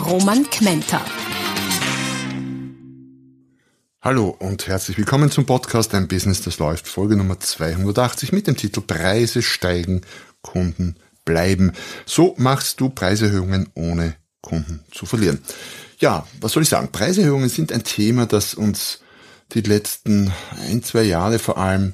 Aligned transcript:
Roman 0.00 0.48
Kmenter. 0.48 1.04
Hallo 4.00 4.34
und 4.38 4.66
herzlich 4.66 4.96
willkommen 4.96 5.30
zum 5.30 5.44
Podcast 5.46 5.94
Ein 5.94 6.08
Business, 6.08 6.42
das 6.42 6.58
läuft, 6.58 6.88
Folge 6.88 7.16
Nummer 7.16 7.38
280 7.38 8.32
mit 8.32 8.46
dem 8.46 8.56
Titel 8.56 8.80
Preise 8.80 9.42
steigen, 9.42 10.00
Kunden 10.40 10.96
bleiben. 11.24 11.72
So 12.06 12.34
machst 12.38 12.80
du 12.80 12.88
Preiserhöhungen 12.88 13.68
ohne 13.74 14.16
Kunden 14.40 14.80
zu 14.90 15.06
verlieren. 15.06 15.38
Ja, 15.98 16.26
was 16.40 16.52
soll 16.52 16.62
ich 16.62 16.70
sagen? 16.70 16.88
Preiserhöhungen 16.90 17.50
sind 17.50 17.72
ein 17.72 17.84
Thema, 17.84 18.26
das 18.26 18.54
uns 18.54 19.00
die 19.52 19.60
letzten 19.60 20.32
ein, 20.66 20.82
zwei 20.82 21.02
Jahre 21.02 21.38
vor 21.38 21.58
allem 21.58 21.92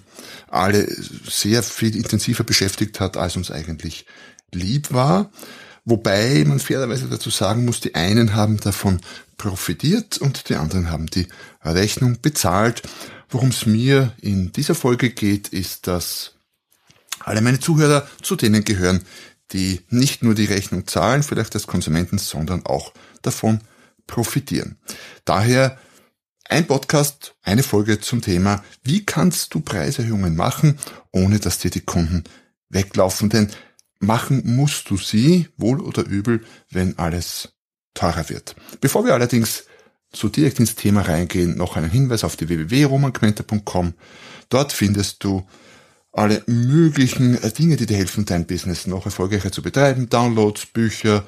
alle 0.49 0.87
sehr 1.29 1.63
viel 1.63 1.97
intensiver 1.97 2.45
beschäftigt 2.45 3.01
hat, 3.01 3.17
als 3.17 3.37
uns 3.37 3.51
eigentlich 3.51 4.07
lieb 4.53 4.93
war. 4.93 5.31
Wobei 5.87 6.45
man 6.45 6.59
fairerweise 6.59 7.07
dazu 7.07 7.31
sagen 7.31 7.65
muss, 7.65 7.81
die 7.81 7.95
einen 7.95 8.35
haben 8.35 8.59
davon 8.59 9.01
profitiert 9.37 10.19
und 10.19 10.49
die 10.49 10.57
anderen 10.57 10.91
haben 10.91 11.07
die 11.07 11.29
Rechnung 11.63 12.21
bezahlt. 12.21 12.83
Worum 13.29 13.51
es 13.51 13.67
mir 13.67 14.13
in 14.21 14.51
dieser 14.51 14.75
Folge 14.75 15.11
geht, 15.11 15.49
ist, 15.49 15.87
dass 15.87 16.35
alle 17.21 17.41
meine 17.41 17.61
Zuhörer 17.61 18.09
zu 18.21 18.35
denen 18.35 18.65
gehören, 18.65 19.05
die 19.53 19.81
nicht 19.89 20.25
nur 20.25 20.35
die 20.35 20.47
Rechnung 20.47 20.89
zahlen, 20.89 21.23
vielleicht 21.23 21.55
als 21.55 21.69
Konsumenten, 21.69 22.19
sondern 22.19 22.67
auch 22.67 22.93
davon 23.23 23.61
profitieren. 24.09 24.79
Daher 25.25 25.79
ein 26.49 26.67
Podcast, 26.67 27.37
eine 27.43 27.63
Folge 27.63 28.01
zum 28.01 28.23
Thema, 28.23 28.65
wie 28.83 29.07
kannst 29.07 29.55
du 29.55 29.61
Preiserhöhungen 29.61 30.35
machen, 30.35 30.81
ohne 31.13 31.39
dass 31.39 31.59
dir 31.59 31.71
die 31.71 31.81
Kunden 31.81 32.25
weglaufen, 32.71 33.29
denn 33.29 33.51
Machen 33.99 34.43
musst 34.45 34.91
du 34.91 34.97
sie, 34.97 35.49
wohl 35.57 35.81
oder 35.81 36.05
übel, 36.05 36.45
wenn 36.71 36.99
alles 36.99 37.55
teurer 37.95 38.29
wird. 38.29 38.55
Bevor 38.81 39.05
wir 39.05 39.15
allerdings 39.15 39.65
so 40.15 40.29
direkt 40.29 40.61
ins 40.61 40.75
Thema 40.75 41.03
reingehen, 41.03 41.57
noch 41.57 41.77
einen 41.77 41.91
Hinweis 41.91 42.25
auf 42.25 42.37
die 42.37 42.49
www.romanquenter.com. 42.49 43.95
Dort 44.49 44.73
findest 44.73 45.23
du 45.25 45.47
alle 46.13 46.43
möglichen 46.47 47.39
Dinge, 47.53 47.77
die 47.77 47.87
dir 47.87 47.99
helfen, 47.99 48.25
dein 48.25 48.47
Business 48.47 48.87
noch 48.87 49.05
erfolgreicher 49.05 49.53
zu 49.53 49.63
betreiben. 49.63 50.09
Downloads, 50.09 50.67
Bücher, 50.67 51.25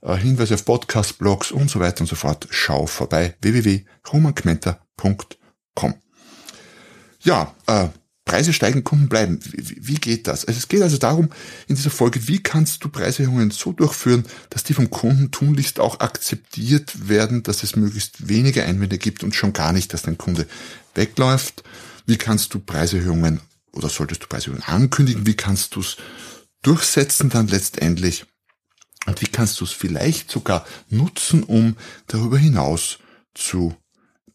äh, 0.00 0.16
Hinweise 0.16 0.54
auf 0.54 0.64
Podcasts, 0.64 1.12
Blogs 1.12 1.50
und 1.50 1.68
so 1.70 1.80
weiter 1.80 2.02
und 2.02 2.06
so 2.06 2.14
fort. 2.14 2.46
Schau 2.50 2.86
vorbei 2.86 3.34
www.romanquenter.com. 3.40 5.94
Ja, 7.20 7.52
äh, 7.66 7.88
Preise 8.28 8.52
steigen, 8.52 8.84
Kunden 8.84 9.08
bleiben. 9.08 9.40
Wie, 9.42 9.88
wie, 9.88 9.94
geht 9.94 10.26
das? 10.26 10.44
Also 10.44 10.58
es 10.58 10.68
geht 10.68 10.82
also 10.82 10.98
darum, 10.98 11.30
in 11.66 11.76
dieser 11.76 11.90
Folge, 11.90 12.28
wie 12.28 12.42
kannst 12.42 12.84
du 12.84 12.90
Preiserhöhungen 12.90 13.50
so 13.50 13.72
durchführen, 13.72 14.26
dass 14.50 14.64
die 14.64 14.74
vom 14.74 14.90
Kunden 14.90 15.30
tunlichst 15.30 15.80
auch 15.80 16.00
akzeptiert 16.00 17.08
werden, 17.08 17.42
dass 17.42 17.62
es 17.62 17.74
möglichst 17.74 18.28
wenige 18.28 18.64
Einwände 18.64 18.98
gibt 18.98 19.24
und 19.24 19.34
schon 19.34 19.54
gar 19.54 19.72
nicht, 19.72 19.94
dass 19.94 20.02
dein 20.02 20.18
Kunde 20.18 20.46
wegläuft. 20.94 21.64
Wie 22.04 22.18
kannst 22.18 22.52
du 22.52 22.60
Preiserhöhungen 22.60 23.40
oder 23.72 23.88
solltest 23.88 24.22
du 24.22 24.26
Preiserhöhungen 24.26 24.62
ankündigen? 24.64 25.26
Wie 25.26 25.34
kannst 25.34 25.74
du 25.74 25.80
es 25.80 25.96
durchsetzen 26.62 27.30
dann 27.30 27.48
letztendlich? 27.48 28.26
Und 29.06 29.22
wie 29.22 29.26
kannst 29.26 29.58
du 29.60 29.64
es 29.64 29.72
vielleicht 29.72 30.30
sogar 30.30 30.66
nutzen, 30.90 31.42
um 31.42 31.76
darüber 32.08 32.36
hinaus 32.36 32.98
zu 33.34 33.74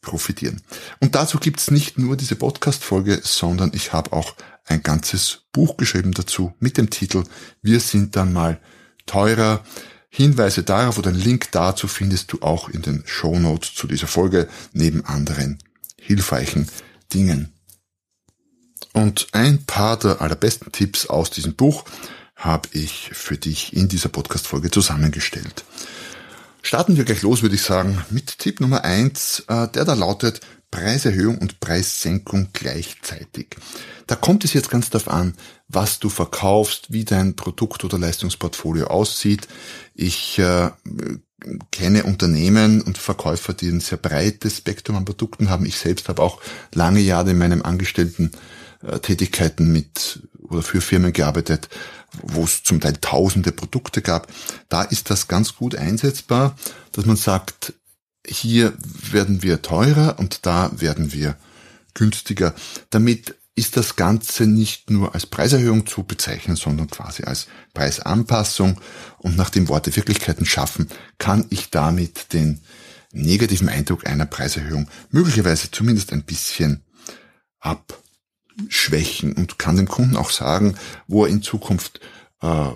profitieren. 0.04 0.62
Und 1.00 1.16
dazu 1.16 1.40
gibt's 1.40 1.72
nicht 1.72 1.98
nur 1.98 2.16
diese 2.16 2.36
Podcast-Folge, 2.36 3.22
sondern 3.24 3.72
ich 3.74 3.92
habe 3.94 4.14
auch 4.14 4.36
ein 4.66 4.84
ganzes 4.84 5.42
Buch 5.52 5.78
geschrieben 5.78 6.12
dazu 6.14 6.54
mit 6.60 6.78
dem 6.78 6.90
Titel 6.90 7.24
Wir 7.62 7.80
sind 7.80 8.16
dann 8.16 8.32
mal 8.32 8.60
teurer. 9.06 9.64
Hinweise 10.10 10.62
darauf 10.62 11.00
oder 11.00 11.10
einen 11.10 11.20
Link 11.20 11.52
dazu 11.52 11.88
findest 11.88 12.32
du 12.32 12.42
auch 12.42 12.70
in 12.70 12.84
den 12.84 13.02
Show 13.08 13.40
Notes 13.40 13.74
zu 13.74 13.88
dieser 13.88 14.06
Folge 14.06 14.48
neben 14.72 15.04
anderen 15.06 15.58
hilfreichen 16.00 16.68
Dingen. 17.12 17.52
Und 18.94 19.28
ein 19.32 19.66
paar 19.66 19.98
der 19.98 20.22
allerbesten 20.22 20.72
Tipps 20.72 21.08
aus 21.08 21.32
diesem 21.32 21.56
Buch 21.56 21.86
habe 22.36 22.70
ich 22.74 23.10
für 23.14 23.38
dich 23.38 23.74
in 23.74 23.88
dieser 23.88 24.10
Podcast-Folge 24.10 24.70
zusammengestellt. 24.70 25.64
Starten 26.66 26.96
wir 26.96 27.04
gleich 27.04 27.22
los, 27.22 27.42
würde 27.42 27.56
ich 27.56 27.62
sagen, 27.62 28.02
mit 28.10 28.40
Tipp 28.40 28.62
Nummer 28.62 28.86
eins, 28.86 29.44
äh, 29.50 29.68
der 29.68 29.84
da 29.84 29.94
lautet 29.94 30.40
Preiserhöhung 30.72 31.38
und 31.38 31.60
Preissenkung 31.60 32.48
gleichzeitig. 32.54 33.58
Da 34.08 34.16
kommt 34.16 34.46
es 34.46 34.54
jetzt 34.54 34.72
ganz 34.72 34.90
darauf 34.90 35.10
an, 35.10 35.36
was 35.68 36.00
du 36.00 36.08
verkaufst, 36.08 36.92
wie 36.92 37.04
dein 37.04 37.36
Produkt- 37.36 37.84
oder 37.84 38.00
Leistungsportfolio 38.00 38.88
aussieht. 38.88 39.50
Ich 39.94 40.40
äh, 40.40 40.72
kenne 41.72 42.06
Unternehmen 42.06 42.82
und 42.82 42.98
Verkäufer, 42.98 43.54
die 43.54 43.68
ein 43.68 43.82
sehr 43.82 43.98
breites 43.98 44.60
Spektrum 44.60 44.96
an 44.96 45.06
Produkten 45.06 45.50
haben. 45.50 45.66
Ich 45.66 45.78
selbst 45.78 46.08
habe 46.08 46.22
auch 46.22 46.42
lange 46.74 47.02
Jahre 47.02 47.32
in 47.32 47.40
meinem 47.40 47.62
Angestellten 47.62 48.32
äh, 48.82 49.00
Tätigkeiten 49.00 49.70
mit 49.72 50.22
oder 50.44 50.62
für 50.62 50.82
Firmen 50.82 51.14
gearbeitet, 51.14 51.70
wo 52.22 52.44
es 52.44 52.64
zum 52.64 52.80
Teil 52.80 52.98
tausende 53.02 53.52
Produkte 53.52 54.02
gab. 54.02 54.28
Da 54.70 54.84
ist 54.84 55.10
das 55.10 55.28
ganz 55.28 55.56
gut 55.56 55.76
einsetzbar, 55.76 56.56
dass 56.92 57.06
man 57.06 57.16
sagt, 57.16 57.74
hier 58.26 58.74
werden 59.12 59.44
wir 59.44 59.62
teurer 59.62 60.18
und 60.20 60.46
da 60.46 60.72
werden 60.80 61.12
wir 61.12 61.36
günstiger. 61.94 62.54
Damit 62.90 63.36
ist 63.56 63.78
das 63.78 63.96
Ganze 63.96 64.48
nicht 64.48 64.90
nur 64.90 65.14
als 65.14 65.26
Preiserhöhung 65.28 65.86
zu 65.86 66.04
bezeichnen, 66.04 66.56
sondern 66.56 66.90
quasi 66.90 67.24
als 67.24 67.48
Preisanpassung. 67.74 68.80
Und 69.20 69.38
nachdem 69.38 69.68
Worte 69.68 69.96
Wirklichkeiten 69.96 70.46
schaffen, 70.46 70.88
kann 71.20 71.46
ich 71.50 71.70
damit 71.70 72.34
den 72.34 72.62
negativen 73.12 73.70
Eindruck 73.70 74.08
einer 74.08 74.26
Preiserhöhung 74.26 74.90
möglicherweise 75.12 75.70
zumindest 75.70 76.12
ein 76.14 76.24
bisschen 76.24 76.84
ab 77.60 78.03
schwächen 78.70 79.34
und 79.34 79.60
kann 79.60 79.78
dem 79.78 79.88
Kunden 79.88 80.16
auch 80.16 80.30
sagen, 80.30 80.76
wo 81.08 81.26
er 81.26 81.32
in 81.32 81.42
Zukunft 81.42 82.00
äh, 82.42 82.70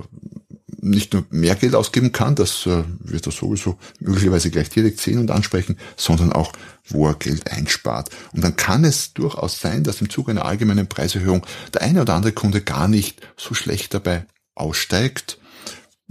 nicht 0.80 1.14
nur 1.14 1.26
mehr 1.30 1.56
Geld 1.56 1.76
ausgeben 1.76 2.12
kann, 2.12 2.36
das 2.36 2.66
äh, 2.66 2.84
wird 3.00 3.26
er 3.26 3.32
sowieso 3.32 3.78
möglicherweise 4.00 4.52
gleich 4.52 4.70
direkt 4.70 5.02
sehen 5.02 5.20
und 5.20 5.32
ansprechen, 5.32 5.78
sondern 5.96 6.32
auch, 6.32 6.54
wo 6.88 7.08
er 7.08 7.16
Geld 7.16 7.52
einspart. 7.52 8.10
Und 8.32 8.44
dann 8.44 8.56
kann 8.56 8.84
es 8.84 9.14
durchaus 9.14 9.60
sein, 9.60 9.84
dass 9.84 10.02
im 10.02 10.10
Zuge 10.10 10.32
einer 10.32 10.46
allgemeinen 10.46 10.88
Preiserhöhung 10.88 11.46
der 11.74 11.82
eine 11.82 12.02
oder 12.02 12.14
andere 12.14 12.34
Kunde 12.34 12.62
gar 12.62 12.88
nicht 12.88 13.22
so 13.38 13.54
schlecht 13.54 13.94
dabei 13.94 14.26
aussteigt, 14.56 15.40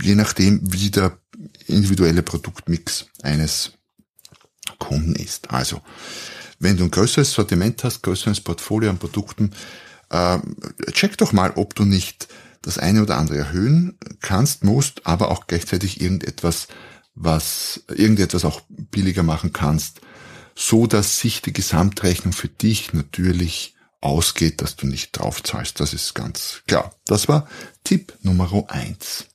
je 0.01 0.15
nachdem, 0.15 0.61
wie 0.73 0.91
der 0.91 1.19
individuelle 1.67 2.23
Produktmix 2.23 3.07
eines 3.23 3.73
Kunden 4.79 5.15
ist. 5.15 5.51
Also 5.51 5.81
wenn 6.59 6.77
du 6.77 6.85
ein 6.85 6.91
größeres 6.91 7.33
Sortiment 7.33 7.85
hast, 7.85 8.03
größeres 8.03 8.41
Portfolio 8.41 8.91
an 8.91 8.99
Produkten, 8.99 9.53
äh, 10.11 10.39
check 10.93 11.17
doch 11.19 11.33
mal, 11.33 11.53
ob 11.57 11.75
du 11.75 11.85
nicht 11.85 12.29
das 12.63 12.79
eine 12.79 13.03
oder 13.03 13.17
andere 13.17 13.39
erhöhen 13.39 13.97
kannst, 14.21 14.65
musst, 14.65 15.07
aber 15.07 15.31
auch 15.31 15.47
gleichzeitig 15.47 16.01
irgendetwas, 16.01 16.69
was, 17.15 17.85
irgendetwas 17.89 18.45
auch 18.45 18.61
billiger 18.69 19.23
machen 19.23 19.53
kannst, 19.53 20.01
so 20.55 20.87
dass 20.87 21.21
sich 21.21 21.43
die 21.43 21.53
Gesamtrechnung 21.53 22.33
für 22.33 22.49
dich 22.49 22.93
natürlich 22.93 23.77
ausgeht, 24.01 24.63
dass 24.63 24.77
du 24.77 24.87
nicht 24.87 25.13
drauf 25.13 25.43
zahlst. 25.43 25.81
Das 25.81 25.93
ist 25.93 26.15
ganz 26.15 26.63
klar. 26.67 26.95
Das 27.07 27.29
war 27.29 27.49
Tipp 27.85 28.15
Nummer 28.23 28.51
eins. 28.69 29.27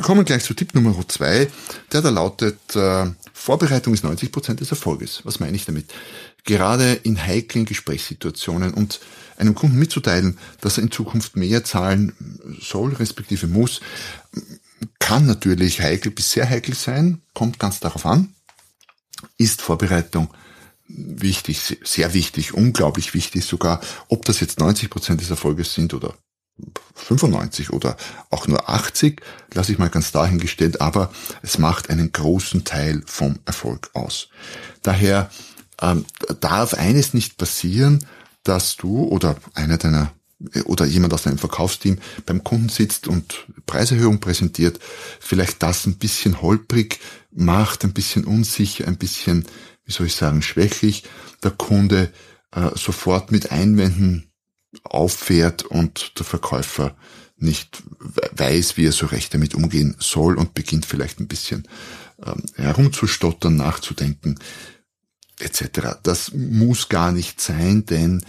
Wir 0.00 0.06
kommen 0.06 0.24
gleich 0.24 0.44
zu 0.44 0.54
Tipp 0.54 0.74
Nummer 0.74 0.96
zwei, 1.08 1.46
der 1.92 2.00
da 2.00 2.08
lautet, 2.08 2.74
äh, 2.74 3.04
Vorbereitung 3.34 3.92
ist 3.92 4.02
90 4.02 4.32
Prozent 4.32 4.60
des 4.60 4.70
Erfolges. 4.70 5.20
Was 5.24 5.40
meine 5.40 5.54
ich 5.54 5.66
damit? 5.66 5.92
Gerade 6.44 6.94
in 6.94 7.22
heiklen 7.22 7.66
Gesprächssituationen 7.66 8.72
und 8.72 9.00
einem 9.36 9.54
Kunden 9.54 9.78
mitzuteilen, 9.78 10.38
dass 10.62 10.78
er 10.78 10.84
in 10.84 10.90
Zukunft 10.90 11.36
mehr 11.36 11.64
zahlen 11.64 12.38
soll, 12.62 12.94
respektive 12.94 13.46
muss, 13.46 13.82
kann 15.00 15.26
natürlich 15.26 15.82
heikel 15.82 16.10
bis 16.12 16.32
sehr 16.32 16.48
heikel 16.48 16.74
sein, 16.74 17.20
kommt 17.34 17.58
ganz 17.58 17.78
darauf 17.80 18.06
an, 18.06 18.32
ist 19.36 19.60
Vorbereitung 19.60 20.30
wichtig, 20.88 21.78
sehr 21.84 22.14
wichtig, 22.14 22.54
unglaublich 22.54 23.12
wichtig 23.12 23.44
sogar, 23.44 23.82
ob 24.08 24.24
das 24.24 24.40
jetzt 24.40 24.60
90 24.60 24.88
Prozent 24.88 25.20
des 25.20 25.28
Erfolges 25.28 25.74
sind 25.74 25.92
oder 25.92 26.14
95 26.94 27.70
oder 27.72 27.96
auch 28.30 28.46
nur 28.46 28.68
80, 28.68 29.20
lasse 29.54 29.72
ich 29.72 29.78
mal 29.78 29.90
ganz 29.90 30.12
dahingestellt, 30.12 30.80
aber 30.80 31.10
es 31.42 31.58
macht 31.58 31.90
einen 31.90 32.12
großen 32.12 32.64
Teil 32.64 33.02
vom 33.06 33.38
Erfolg 33.44 33.90
aus. 33.94 34.28
Daher 34.82 35.30
ähm, 35.80 36.04
darf 36.40 36.74
eines 36.74 37.14
nicht 37.14 37.36
passieren, 37.36 38.04
dass 38.42 38.76
du 38.76 39.04
oder 39.04 39.36
einer 39.54 39.78
deiner 39.78 40.12
oder 40.64 40.86
jemand 40.86 41.12
aus 41.12 41.24
deinem 41.24 41.38
Verkaufsteam 41.38 41.98
beim 42.24 42.42
Kunden 42.42 42.70
sitzt 42.70 43.08
und 43.08 43.46
Preiserhöhung 43.66 44.20
präsentiert, 44.20 44.80
vielleicht 45.20 45.62
das 45.62 45.86
ein 45.86 45.98
bisschen 45.98 46.40
holprig 46.40 46.98
macht, 47.30 47.84
ein 47.84 47.92
bisschen 47.92 48.24
unsicher, 48.24 48.88
ein 48.88 48.96
bisschen, 48.96 49.44
wie 49.84 49.92
soll 49.92 50.06
ich 50.06 50.14
sagen, 50.14 50.40
schwächlich, 50.40 51.04
der 51.42 51.50
Kunde 51.50 52.10
äh, 52.52 52.70
sofort 52.74 53.30
mit 53.30 53.52
Einwänden 53.52 54.29
auffährt 54.84 55.62
und 55.64 56.18
der 56.18 56.26
Verkäufer 56.26 56.94
nicht 57.36 57.82
weiß, 58.32 58.76
wie 58.76 58.86
er 58.86 58.92
so 58.92 59.06
recht 59.06 59.32
damit 59.32 59.54
umgehen 59.54 59.96
soll 59.98 60.36
und 60.36 60.54
beginnt 60.54 60.86
vielleicht 60.86 61.20
ein 61.20 61.28
bisschen 61.28 61.66
ähm, 62.24 62.44
herumzustottern, 62.56 63.56
nachzudenken 63.56 64.38
etc. 65.38 65.96
Das 66.02 66.32
muss 66.34 66.88
gar 66.88 67.12
nicht 67.12 67.40
sein, 67.40 67.86
denn 67.86 68.22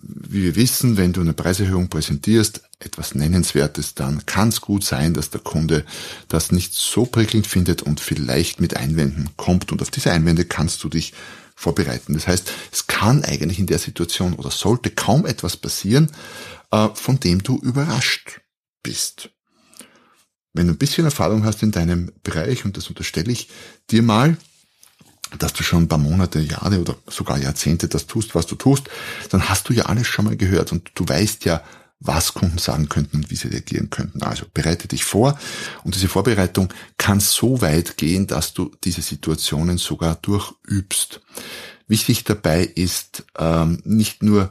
wie 0.00 0.42
wir 0.42 0.56
wissen, 0.56 0.96
wenn 0.96 1.12
du 1.12 1.20
eine 1.20 1.32
Preiserhöhung 1.32 1.88
präsentierst, 1.88 2.62
etwas 2.78 3.14
Nennenswertes, 3.14 3.94
dann 3.94 4.24
kann 4.26 4.50
es 4.50 4.60
gut 4.60 4.84
sein, 4.84 5.14
dass 5.14 5.30
der 5.30 5.40
Kunde 5.40 5.84
das 6.28 6.52
nicht 6.52 6.74
so 6.74 7.06
prickelnd 7.06 7.46
findet 7.46 7.82
und 7.82 7.98
vielleicht 7.98 8.60
mit 8.60 8.76
Einwänden 8.76 9.30
kommt. 9.36 9.72
Und 9.72 9.82
auf 9.82 9.90
diese 9.90 10.12
Einwände 10.12 10.44
kannst 10.44 10.84
du 10.84 10.88
dich 10.88 11.14
vorbereiten. 11.58 12.14
Das 12.14 12.28
heißt, 12.28 12.52
es 12.70 12.86
kann 12.86 13.24
eigentlich 13.24 13.58
in 13.58 13.66
der 13.66 13.80
Situation 13.80 14.34
oder 14.34 14.52
sollte 14.52 14.90
kaum 14.90 15.26
etwas 15.26 15.56
passieren, 15.56 16.12
äh, 16.70 16.88
von 16.94 17.18
dem 17.18 17.42
du 17.42 17.58
überrascht 17.58 18.40
bist. 18.84 19.30
Wenn 20.52 20.68
du 20.68 20.74
ein 20.74 20.78
bisschen 20.78 21.04
Erfahrung 21.04 21.44
hast 21.44 21.64
in 21.64 21.72
deinem 21.72 22.12
Bereich, 22.22 22.64
und 22.64 22.76
das 22.76 22.86
unterstelle 22.86 23.32
ich 23.32 23.48
dir 23.90 24.02
mal, 24.02 24.36
dass 25.38 25.52
du 25.52 25.64
schon 25.64 25.82
ein 25.82 25.88
paar 25.88 25.98
Monate, 25.98 26.38
Jahre 26.38 26.80
oder 26.80 26.94
sogar 27.08 27.38
Jahrzehnte 27.38 27.88
das 27.88 28.06
tust, 28.06 28.36
was 28.36 28.46
du 28.46 28.54
tust, 28.54 28.88
dann 29.30 29.48
hast 29.48 29.68
du 29.68 29.72
ja 29.72 29.86
alles 29.86 30.06
schon 30.06 30.26
mal 30.26 30.36
gehört 30.36 30.70
und 30.70 30.92
du 30.94 31.08
weißt 31.08 31.44
ja, 31.44 31.64
was 32.00 32.34
Kunden 32.34 32.58
sagen 32.58 32.88
könnten 32.88 33.18
und 33.18 33.30
wie 33.30 33.36
sie 33.36 33.48
reagieren 33.48 33.90
könnten. 33.90 34.22
Also 34.22 34.46
bereite 34.52 34.88
dich 34.88 35.04
vor 35.04 35.38
und 35.84 35.94
diese 35.94 36.08
Vorbereitung 36.08 36.72
kann 36.96 37.20
so 37.20 37.60
weit 37.60 37.96
gehen, 37.96 38.26
dass 38.26 38.54
du 38.54 38.70
diese 38.84 39.02
Situationen 39.02 39.78
sogar 39.78 40.16
durchübst. 40.16 41.20
Wichtig 41.88 42.24
dabei 42.24 42.62
ist 42.62 43.24
ähm, 43.38 43.80
nicht 43.84 44.22
nur 44.22 44.50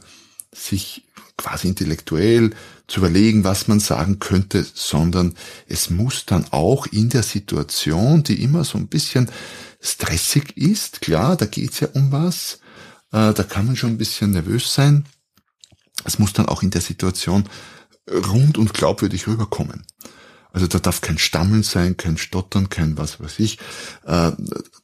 sich 0.53 1.05
quasi 1.37 1.67
intellektuell 1.67 2.51
zu 2.87 2.99
überlegen, 2.99 3.43
was 3.43 3.67
man 3.67 3.79
sagen 3.79 4.19
könnte, 4.19 4.65
sondern 4.73 5.35
es 5.67 5.89
muss 5.89 6.25
dann 6.25 6.45
auch 6.51 6.87
in 6.87 7.09
der 7.09 7.23
Situation, 7.23 8.23
die 8.23 8.41
immer 8.41 8.63
so 8.63 8.77
ein 8.77 8.87
bisschen 8.87 9.29
stressig 9.79 10.57
ist, 10.57 11.01
klar, 11.01 11.37
da 11.37 11.45
geht's 11.45 11.79
ja 11.79 11.89
um 11.93 12.11
was, 12.11 12.59
äh, 13.11 13.33
da 13.33 13.43
kann 13.43 13.67
man 13.67 13.75
schon 13.75 13.91
ein 13.91 13.97
bisschen 13.97 14.31
nervös 14.31 14.73
sein. 14.73 15.05
Es 16.03 16.19
muss 16.19 16.33
dann 16.33 16.47
auch 16.47 16.63
in 16.63 16.69
der 16.69 16.81
Situation 16.81 17.49
rund 18.09 18.57
und 18.57 18.73
glaubwürdig 18.73 19.27
rüberkommen. 19.27 19.85
Also 20.51 20.67
da 20.67 20.79
darf 20.79 21.01
kein 21.01 21.17
Stammeln 21.17 21.63
sein, 21.63 21.97
kein 21.97 22.17
Stottern, 22.17 22.69
kein 22.69 22.97
was 22.97 23.19
weiß 23.19 23.39
ich. 23.39 23.59
Äh, 24.05 24.31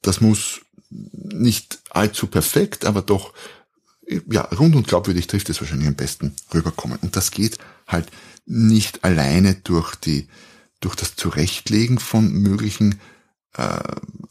das 0.02 0.22
muss 0.22 0.62
nicht 0.90 1.80
allzu 1.90 2.28
perfekt, 2.28 2.86
aber 2.86 3.02
doch 3.02 3.34
ja, 4.30 4.42
rund 4.42 4.76
und 4.76 4.88
glaubwürdig 4.88 5.28
trifft 5.28 5.50
es 5.50 5.62
wahrscheinlich 5.62 5.88
am 5.88 5.96
besten 5.96 6.36
rüberkommen. 6.54 7.00
Und 7.02 7.16
das 7.16 7.32
geht 7.32 7.58
halt 7.88 8.08
nicht 8.46 9.04
alleine 9.04 9.56
durch 9.56 9.96
die, 9.96 10.28
durch 10.80 10.96
das 10.96 11.16
Zurechtlegen 11.16 12.00
von 12.00 12.32
möglichen 12.32 13.00
äh, 13.56 13.80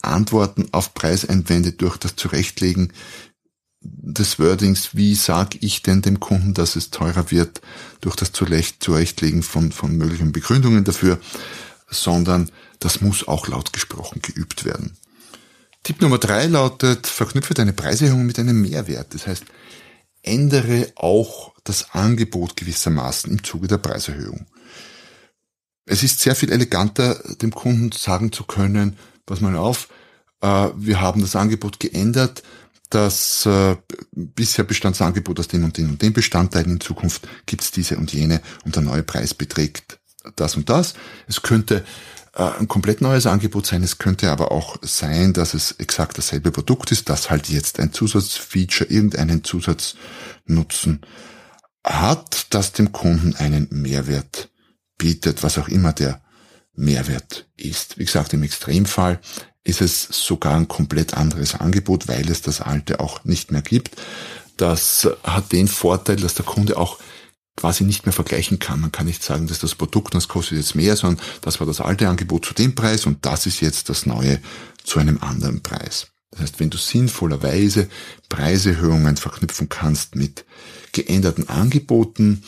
Antworten 0.02 0.68
auf 0.72 0.94
Preiseinwände 0.94 1.72
durch 1.72 1.96
das 1.96 2.16
Zurechtlegen 2.16 2.92
des 3.82 4.38
Wordings, 4.38 4.94
wie 4.94 5.14
sage 5.14 5.58
ich 5.60 5.82
denn 5.82 6.02
dem 6.02 6.20
Kunden, 6.20 6.54
dass 6.54 6.76
es 6.76 6.90
teurer 6.90 7.30
wird, 7.30 7.60
durch 8.00 8.16
das 8.16 8.32
Zurechtlegen 8.32 9.42
von, 9.42 9.72
von 9.72 9.96
möglichen 9.96 10.32
Begründungen 10.32 10.84
dafür, 10.84 11.18
sondern 11.88 12.50
das 12.78 13.00
muss 13.00 13.26
auch 13.28 13.48
laut 13.48 13.72
gesprochen 13.72 14.22
geübt 14.22 14.64
werden. 14.64 14.96
Tipp 15.82 16.00
Nummer 16.00 16.18
drei 16.18 16.46
lautet, 16.46 17.06
verknüpfe 17.06 17.54
deine 17.54 17.72
Preiserhöhung 17.72 18.24
mit 18.24 18.38
einem 18.38 18.60
Mehrwert. 18.60 19.14
Das 19.14 19.26
heißt, 19.26 19.44
ändere 20.22 20.92
auch 20.94 21.52
das 21.64 21.92
Angebot 21.92 22.56
gewissermaßen 22.56 23.30
im 23.30 23.42
Zuge 23.42 23.68
der 23.68 23.78
Preiserhöhung. 23.78 24.46
Es 25.84 26.02
ist 26.04 26.20
sehr 26.20 26.36
viel 26.36 26.52
eleganter, 26.52 27.20
dem 27.42 27.52
Kunden 27.52 27.90
sagen 27.90 28.30
zu 28.30 28.44
können, 28.44 28.96
pass 29.26 29.40
mal 29.40 29.56
auf, 29.56 29.88
äh, 30.40 30.68
wir 30.76 31.00
haben 31.00 31.20
das 31.20 31.34
Angebot 31.34 31.80
geändert, 31.80 32.42
das 32.94 33.46
äh, 33.46 33.76
bisher 34.12 34.64
bestand 34.64 34.96
das 34.96 35.06
Angebot 35.06 35.40
aus 35.40 35.48
den 35.48 35.64
und 35.64 35.78
den 35.78 35.88
und 35.88 36.02
den 36.02 36.12
Bestandteilen, 36.12 36.72
in 36.72 36.80
Zukunft 36.80 37.26
gibt's 37.46 37.70
diese 37.70 37.96
und 37.96 38.12
jene 38.12 38.42
und 38.64 38.76
der 38.76 38.82
neue 38.82 39.02
Preis 39.02 39.34
beträgt 39.34 39.98
das 40.36 40.56
und 40.56 40.68
das. 40.68 40.94
Es 41.26 41.42
könnte 41.42 41.84
äh, 42.34 42.42
ein 42.42 42.68
komplett 42.68 43.00
neues 43.00 43.26
Angebot 43.26 43.66
sein, 43.66 43.82
es 43.82 43.98
könnte 43.98 44.30
aber 44.30 44.52
auch 44.52 44.76
sein, 44.82 45.32
dass 45.32 45.54
es 45.54 45.72
exakt 45.72 46.18
dasselbe 46.18 46.50
Produkt 46.50 46.92
ist, 46.92 47.08
das 47.08 47.30
halt 47.30 47.48
jetzt 47.48 47.80
ein 47.80 47.92
Zusatzfeature, 47.92 48.90
irgendeinen 48.90 49.42
Zusatznutzen 49.42 51.00
hat, 51.84 52.46
das 52.50 52.72
dem 52.72 52.92
Kunden 52.92 53.34
einen 53.36 53.68
Mehrwert 53.70 54.50
bietet, 54.98 55.42
was 55.42 55.58
auch 55.58 55.68
immer 55.68 55.92
der 55.92 56.20
Mehrwert 56.74 57.48
ist. 57.56 57.98
Wie 57.98 58.04
gesagt, 58.04 58.34
im 58.34 58.42
Extremfall 58.42 59.20
ist 59.64 59.80
es 59.80 60.08
sogar 60.10 60.56
ein 60.56 60.68
komplett 60.68 61.14
anderes 61.14 61.54
Angebot, 61.54 62.08
weil 62.08 62.28
es 62.30 62.42
das 62.42 62.60
alte 62.60 63.00
auch 63.00 63.24
nicht 63.24 63.52
mehr 63.52 63.62
gibt. 63.62 63.96
Das 64.56 65.08
hat 65.22 65.52
den 65.52 65.68
Vorteil, 65.68 66.16
dass 66.16 66.34
der 66.34 66.44
Kunde 66.44 66.76
auch 66.76 66.98
quasi 67.56 67.84
nicht 67.84 68.06
mehr 68.06 68.12
vergleichen 68.12 68.58
kann. 68.58 68.80
Man 68.80 68.92
kann 68.92 69.06
nicht 69.06 69.22
sagen, 69.22 69.46
dass 69.46 69.60
das 69.60 69.74
Produkt, 69.74 70.14
das 70.14 70.28
kostet 70.28 70.58
jetzt 70.58 70.74
mehr, 70.74 70.96
sondern 70.96 71.24
das 71.42 71.60
war 71.60 71.66
das 71.66 71.80
alte 71.80 72.08
Angebot 72.08 72.46
zu 72.46 72.54
dem 72.54 72.74
Preis 72.74 73.06
und 73.06 73.24
das 73.24 73.46
ist 73.46 73.60
jetzt 73.60 73.88
das 73.88 74.06
neue 74.06 74.40
zu 74.84 74.98
einem 74.98 75.18
anderen 75.20 75.62
Preis. 75.62 76.08
Das 76.30 76.40
heißt, 76.40 76.60
wenn 76.60 76.70
du 76.70 76.78
sinnvollerweise 76.78 77.88
Preiserhöhungen 78.28 79.16
verknüpfen 79.16 79.68
kannst 79.68 80.16
mit 80.16 80.46
geänderten 80.92 81.48
Angeboten, 81.48 82.42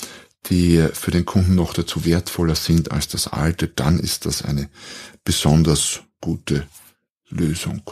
die 0.47 0.89
für 0.93 1.11
den 1.11 1.27
Kunden 1.27 1.55
noch 1.55 1.75
dazu 1.75 2.05
wertvoller 2.05 2.55
sind 2.55 2.91
als 2.91 3.09
das 3.09 3.29
alte, 3.29 3.69
dann 3.69 3.99
ist 3.99 4.27
das 4.27 4.43
eine 4.43 4.69
besonders 5.23 6.01
gute 6.21 6.67
Lösung. 7.35 7.83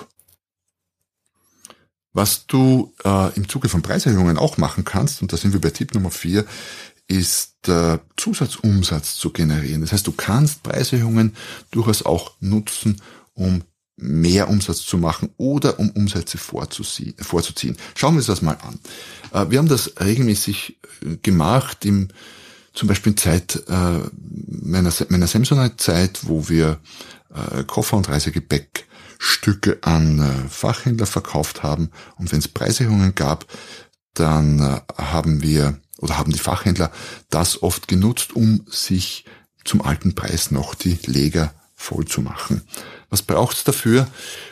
Was 2.13 2.47
du 2.47 2.93
äh, 3.05 3.35
im 3.37 3.49
Zuge 3.49 3.69
von 3.69 3.83
Preiserhöhungen 3.83 4.39
auch 4.39 4.59
machen 4.59 4.85
kannst, 4.85 5.23
und 5.23 5.33
da 5.33 5.37
sind 5.37 5.53
wir 5.53 5.61
bei 5.61 5.71
Tipp 5.71 5.95
Nummer 5.95 6.11
vier, 6.11 6.45
ist 7.09 7.69
äh, 7.69 7.99
Zusatzumsatz 8.17 9.17
zu 9.17 9.31
generieren. 9.31 9.81
Das 9.81 9.93
heißt, 9.93 10.07
du 10.07 10.13
kannst 10.13 10.63
Preiserhöhungen 10.63 11.35
durchaus 11.71 12.05
auch 12.05 12.33
nutzen, 12.41 13.01
um 13.35 13.63
mehr 13.97 14.49
Umsatz 14.49 14.83
zu 14.83 14.99
machen 14.99 15.31
oder 15.37 15.79
um 15.79 15.91
Umsätze 15.91 16.39
vorzuziehen. 16.39 17.77
Schauen 17.95 18.15
wir 18.15 18.19
uns 18.19 18.27
das 18.27 18.43
mal 18.43 18.59
an. 18.63 18.79
Äh, 19.33 19.51
wir 19.51 19.59
haben 19.59 19.69
das 19.69 19.93
regelmäßig 20.01 20.79
äh, 21.03 21.17
gemacht 21.17 21.85
im 21.85 22.09
zum 22.75 22.89
Beispiel 22.89 23.13
in 23.13 23.19
Zeit 23.19 23.63
äh, 23.69 23.99
meiner, 24.49 24.93
meiner 25.09 25.27
Samsonite-Zeit, 25.27 26.21
wo 26.23 26.49
wir 26.49 26.81
äh, 27.35 27.65
Koffer 27.65 27.97
und 27.99 28.09
Reisegepäckstücke 29.23 29.79
an 29.83 30.19
äh, 30.19 30.49
Fachhändler 30.49 31.07
verkauft 31.07 31.63
haben 31.63 31.91
und 32.17 32.33
wenn 32.33 32.41
es 32.41 32.49
Preiserhöhungen 32.49 33.15
gab, 33.15 33.47
dann 34.15 34.61
äh, 34.61 34.81
haben 34.99 35.43
wir 35.43 35.79
oder 35.99 36.19
haben 36.19 36.33
die 36.33 36.39
Fachhändler 36.39 36.91
das 37.31 37.63
oft 37.63 37.87
genutzt, 37.87 38.35
um 38.35 38.67
sich 38.69 39.25
zum 39.65 39.83
alten 39.83 40.15
Preis 40.15 40.51
noch 40.51 40.75
die 40.75 40.99
Leger 41.07 41.55
voll 41.77 42.05
zu 42.07 42.21
machen. 42.21 42.63
Was 43.09 43.23
braucht's 43.23 43.63
dafür? 43.63 44.09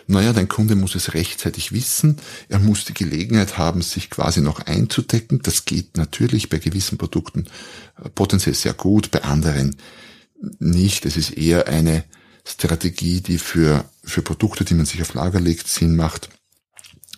Naja, 0.06 0.32
dein 0.32 0.48
Kunde 0.48 0.76
muss 0.76 0.94
es 0.94 1.14
rechtzeitig 1.14 1.72
wissen. 1.72 2.18
Er 2.48 2.58
muss 2.58 2.84
die 2.84 2.94
Gelegenheit 2.94 3.58
haben, 3.58 3.82
sich 3.82 4.10
quasi 4.10 4.40
noch 4.40 4.60
einzudecken. 4.60 5.40
Das 5.42 5.64
geht 5.64 5.96
natürlich 5.96 6.48
bei 6.48 6.58
gewissen 6.58 6.98
Produkten 6.98 7.46
äh, 8.02 8.08
potenziell 8.10 8.54
sehr 8.54 8.74
gut, 8.74 9.10
bei 9.10 9.24
anderen 9.24 9.76
nicht. 10.58 11.04
Es 11.06 11.16
ist 11.16 11.30
eher 11.30 11.68
eine 11.68 12.04
Strategie, 12.52 13.20
die 13.20 13.38
für, 13.38 13.84
für 14.04 14.22
Produkte, 14.22 14.64
die 14.64 14.74
man 14.74 14.86
sich 14.86 15.02
auf 15.02 15.14
Lager 15.14 15.40
legt, 15.40 15.68
Sinn 15.68 15.96
macht. 15.96 16.28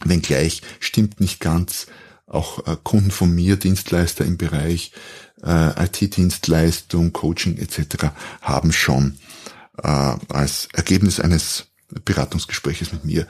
Wenngleich 0.05 0.63
stimmt 0.81 1.21
nicht 1.21 1.41
ganz. 1.41 1.87
Auch 2.27 2.67
äh, 2.67 2.77
Kunden 2.83 3.11
von 3.11 3.35
mir, 3.35 3.57
Dienstleister 3.57 4.25
im 4.25 4.39
Bereich 4.39 4.93
äh, 5.45 5.85
IT-Dienstleistung, 5.85 7.13
Coaching 7.13 7.59
etc. 7.59 8.07
haben 8.41 8.73
schon 8.73 9.19
äh, 9.83 9.89
als 10.29 10.69
Ergebnis 10.73 11.21
eines 11.21 11.72
Beratungsgespräches 12.05 12.93
mit 12.93 13.05
mir 13.05 13.27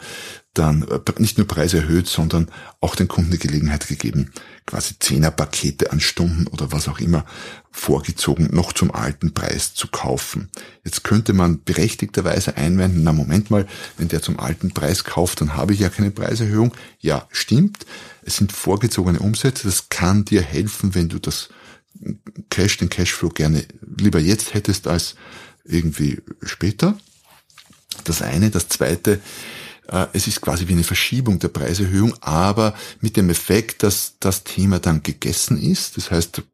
dann 0.54 0.82
äh, 0.82 1.00
nicht 1.18 1.38
nur 1.38 1.46
Preise 1.46 1.78
erhöht, 1.78 2.06
sondern 2.06 2.48
auch 2.80 2.94
den 2.94 3.08
Kunden 3.08 3.30
die 3.30 3.38
Gelegenheit 3.38 3.88
gegeben, 3.88 4.32
quasi 4.66 4.94
Zehnerpakete 4.98 5.92
an 5.92 6.00
Stunden 6.00 6.46
oder 6.46 6.72
was 6.72 6.88
auch 6.88 6.98
immer 6.98 7.24
vorgezogen 7.70 8.50
noch 8.52 8.72
zum 8.72 8.90
alten 8.90 9.32
Preis 9.32 9.74
zu 9.74 9.88
kaufen. 9.88 10.50
Jetzt 10.84 11.04
könnte 11.04 11.32
man 11.32 11.62
berechtigterweise 11.64 12.56
einwenden, 12.56 13.02
na 13.02 13.12
Moment 13.12 13.50
mal, 13.50 13.66
wenn 13.96 14.08
der 14.08 14.20
zum 14.20 14.38
alten 14.38 14.72
Preis 14.72 15.04
kauft, 15.04 15.40
dann 15.40 15.56
habe 15.56 15.72
ich 15.72 15.80
ja 15.80 15.88
keine 15.88 16.10
Preiserhöhung. 16.10 16.74
Ja, 17.00 17.26
stimmt. 17.30 17.86
Es 18.22 18.36
sind 18.36 18.52
vorgezogene 18.52 19.20
Umsätze. 19.20 19.64
Das 19.64 19.88
kann 19.88 20.24
dir 20.24 20.42
helfen, 20.42 20.94
wenn 20.94 21.08
du 21.08 21.18
das 21.18 21.48
Cash, 22.50 22.78
den 22.78 22.88
Cashflow 22.88 23.30
gerne 23.30 23.64
lieber 23.96 24.18
jetzt 24.18 24.54
hättest 24.54 24.86
als 24.86 25.14
irgendwie 25.64 26.20
später. 26.42 26.98
Das 28.04 28.22
eine. 28.22 28.50
Das 28.50 28.68
zweite, 28.68 29.20
äh, 29.88 30.06
es 30.12 30.26
ist 30.26 30.40
quasi 30.40 30.68
wie 30.68 30.72
eine 30.72 30.84
Verschiebung 30.84 31.38
der 31.38 31.48
Preiserhöhung, 31.48 32.14
aber 32.20 32.74
mit 33.00 33.16
dem 33.16 33.30
Effekt, 33.30 33.82
dass 33.82 34.14
das 34.20 34.44
Thema 34.44 34.78
dann 34.78 35.02
gegessen 35.02 35.60
ist. 35.60 35.96
Das 35.96 36.10
heißt, 36.10 36.38
der 36.38 36.44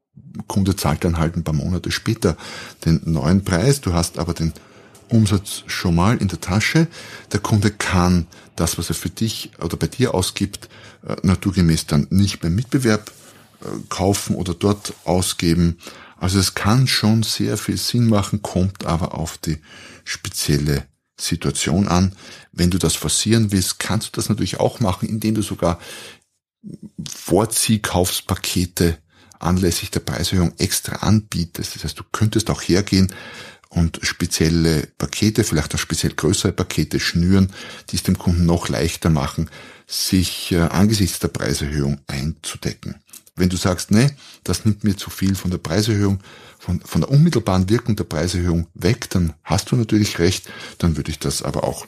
Kunde 0.46 0.76
zahlt 0.76 1.04
dann 1.04 1.18
halt 1.18 1.36
ein 1.36 1.44
paar 1.44 1.54
Monate 1.54 1.90
später 1.90 2.36
den 2.84 3.00
neuen 3.04 3.44
Preis. 3.44 3.80
Du 3.80 3.92
hast 3.92 4.18
aber 4.18 4.34
den 4.34 4.52
Umsatz 5.08 5.62
schon 5.66 5.94
mal 5.94 6.18
in 6.18 6.28
der 6.28 6.40
Tasche. 6.40 6.86
Der 7.32 7.40
Kunde 7.40 7.70
kann 7.70 8.26
das, 8.56 8.78
was 8.78 8.88
er 8.90 8.94
für 8.94 9.10
dich 9.10 9.52
oder 9.62 9.76
bei 9.76 9.86
dir 9.86 10.14
ausgibt, 10.14 10.68
äh, 11.06 11.16
naturgemäß 11.22 11.86
dann 11.86 12.06
nicht 12.10 12.40
beim 12.40 12.54
Mitbewerb 12.54 13.10
äh, 13.60 13.66
kaufen 13.88 14.36
oder 14.36 14.54
dort 14.54 14.94
ausgeben. 15.04 15.78
Also 16.18 16.38
es 16.38 16.54
kann 16.54 16.86
schon 16.86 17.22
sehr 17.22 17.56
viel 17.56 17.76
Sinn 17.76 18.08
machen, 18.08 18.42
kommt 18.42 18.84
aber 18.84 19.14
auf 19.14 19.38
die 19.38 19.58
spezielle 20.04 20.84
Situation 21.20 21.88
an. 21.88 22.14
Wenn 22.52 22.70
du 22.70 22.78
das 22.78 22.94
forcieren 22.94 23.52
willst, 23.52 23.78
kannst 23.78 24.08
du 24.08 24.12
das 24.12 24.28
natürlich 24.28 24.60
auch 24.60 24.80
machen, 24.80 25.08
indem 25.08 25.34
du 25.34 25.42
sogar 25.42 25.78
Vorziehkaufspakete 27.08 28.98
anlässlich 29.38 29.90
der 29.90 30.00
Preiserhöhung 30.00 30.54
extra 30.58 30.96
anbietest. 30.96 31.76
Das 31.76 31.84
heißt, 31.84 31.98
du 31.98 32.04
könntest 32.10 32.50
auch 32.50 32.60
hergehen 32.62 33.12
und 33.68 34.00
spezielle 34.02 34.88
Pakete, 34.98 35.44
vielleicht 35.44 35.74
auch 35.74 35.78
speziell 35.78 36.14
größere 36.14 36.52
Pakete 36.52 36.98
schnüren, 37.00 37.52
die 37.90 37.96
es 37.96 38.02
dem 38.02 38.18
Kunden 38.18 38.46
noch 38.46 38.68
leichter 38.68 39.10
machen, 39.10 39.50
sich 39.86 40.52
äh, 40.52 40.60
angesichts 40.60 41.18
der 41.18 41.28
Preiserhöhung 41.28 42.00
einzudecken. 42.06 42.96
Wenn 43.38 43.48
du 43.48 43.56
sagst, 43.56 43.90
nee, 43.90 44.10
das 44.44 44.64
nimmt 44.64 44.84
mir 44.84 44.96
zu 44.96 45.10
viel 45.10 45.34
von 45.34 45.50
der 45.50 45.58
Preiserhöhung, 45.58 46.20
von, 46.58 46.80
von 46.80 47.00
der 47.00 47.10
unmittelbaren 47.10 47.68
Wirkung 47.68 47.96
der 47.96 48.04
Preiserhöhung 48.04 48.66
weg, 48.74 49.08
dann 49.10 49.34
hast 49.44 49.70
du 49.70 49.76
natürlich 49.76 50.18
recht, 50.18 50.50
dann 50.78 50.96
würde 50.96 51.10
ich 51.10 51.18
das 51.18 51.42
aber 51.42 51.64
auch 51.64 51.86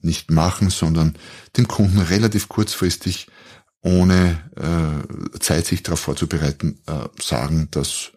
nicht 0.00 0.30
machen, 0.30 0.70
sondern 0.70 1.16
dem 1.56 1.68
Kunden 1.68 1.98
relativ 1.98 2.48
kurzfristig, 2.48 3.28
ohne 3.82 4.38
äh, 4.56 5.38
Zeit 5.40 5.66
sich 5.66 5.82
darauf 5.82 6.00
vorzubereiten, 6.00 6.78
äh, 6.86 7.08
sagen, 7.20 7.68
dass 7.72 8.12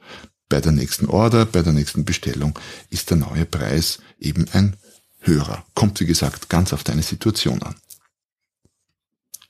bei 0.48 0.62
der 0.62 0.72
nächsten 0.72 1.08
Order, 1.08 1.46
bei 1.46 1.64
der 1.64 1.74
nächsten 1.74 2.06
Bestellung 2.06 2.58
ist 2.90 3.10
der 3.10 3.18
neue 3.18 3.46
Preis 3.46 4.00
eben 4.20 4.46
ein 4.54 4.76
höherer. 5.22 5.66
Kommt, 5.74 6.00
wie 6.00 6.06
gesagt, 6.06 6.50
ganz 6.50 6.72
auf 6.72 6.84
deine 6.84 7.02
Situation 7.02 7.64
an. 7.64 7.76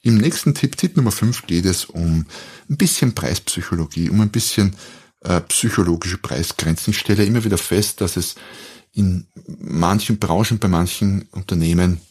Im 0.05 0.17
nächsten 0.17 0.53
Tipp, 0.53 0.77
Tipp 0.77 0.97
Nummer 0.97 1.11
5, 1.11 1.47
geht 1.47 1.65
es 1.65 1.85
um 1.85 2.27
ein 2.69 2.77
bisschen 2.77 3.15
Preispsychologie, 3.15 4.11
um 4.11 4.21
ein 4.21 4.29
bisschen 4.29 4.75
äh, 5.21 5.41
psychologische 5.41 6.19
Preisgrenzen. 6.19 6.91
Ich 6.91 6.99
stelle 6.99 7.25
immer 7.25 7.43
wieder 7.43 7.57
fest, 7.57 8.01
dass 8.01 8.15
es 8.15 8.35
in 8.93 9.25
manchen 9.47 10.19
Branchen, 10.19 10.59
bei 10.59 10.67
manchen 10.67 11.23
Unternehmen 11.31 12.01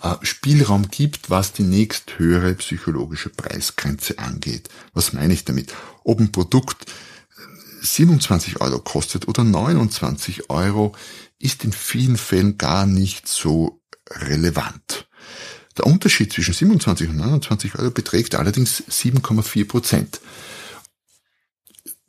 äh, 0.00 0.14
Spielraum 0.22 0.92
gibt, 0.92 1.28
was 1.28 1.52
die 1.52 1.64
nächsthöhere 1.64 2.54
psychologische 2.54 3.30
Preisgrenze 3.30 4.20
angeht. 4.20 4.68
Was 4.94 5.12
meine 5.12 5.32
ich 5.34 5.44
damit? 5.44 5.74
Ob 6.04 6.20
ein 6.20 6.30
Produkt 6.30 6.86
27 7.82 8.60
Euro 8.60 8.78
kostet 8.78 9.26
oder 9.26 9.42
29 9.42 10.50
Euro, 10.50 10.94
ist 11.40 11.64
in 11.64 11.72
vielen 11.72 12.16
Fällen 12.16 12.58
gar 12.58 12.86
nicht 12.86 13.26
so 13.26 13.82
relevant. 14.08 14.99
Der 15.76 15.86
Unterschied 15.86 16.32
zwischen 16.32 16.54
27 16.54 17.08
und 17.08 17.16
29 17.16 17.76
Euro 17.76 17.90
beträgt 17.90 18.34
allerdings 18.34 18.82
7,4 18.88 19.66
Prozent. 19.66 20.20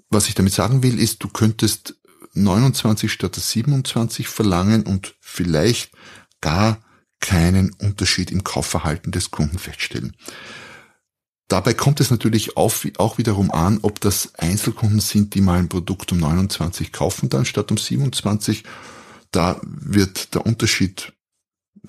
Was 0.09 0.27
ich 0.27 0.35
damit 0.35 0.53
sagen 0.53 0.83
will, 0.83 0.99
ist, 0.99 1.23
du 1.23 1.29
könntest 1.29 1.95
29 2.33 3.11
statt 3.11 3.35
27 3.35 4.27
verlangen 4.27 4.83
und 4.83 5.15
vielleicht 5.19 5.91
gar 6.41 6.81
keinen 7.19 7.71
Unterschied 7.73 8.31
im 8.31 8.43
Kaufverhalten 8.43 9.11
des 9.11 9.31
Kunden 9.31 9.59
feststellen. 9.59 10.15
Dabei 11.47 11.73
kommt 11.73 11.99
es 11.99 12.09
natürlich 12.09 12.55
auch 12.55 13.17
wiederum 13.17 13.51
an, 13.51 13.79
ob 13.81 13.99
das 13.99 14.33
Einzelkunden 14.35 15.01
sind, 15.01 15.35
die 15.35 15.41
mal 15.41 15.59
ein 15.59 15.69
Produkt 15.69 16.11
um 16.13 16.19
29 16.19 16.93
kaufen 16.93 17.29
dann 17.29 17.45
statt 17.45 17.71
um 17.71 17.77
27. 17.77 18.63
Da 19.31 19.59
wird 19.63 20.33
der 20.33 20.45
Unterschied 20.45 21.13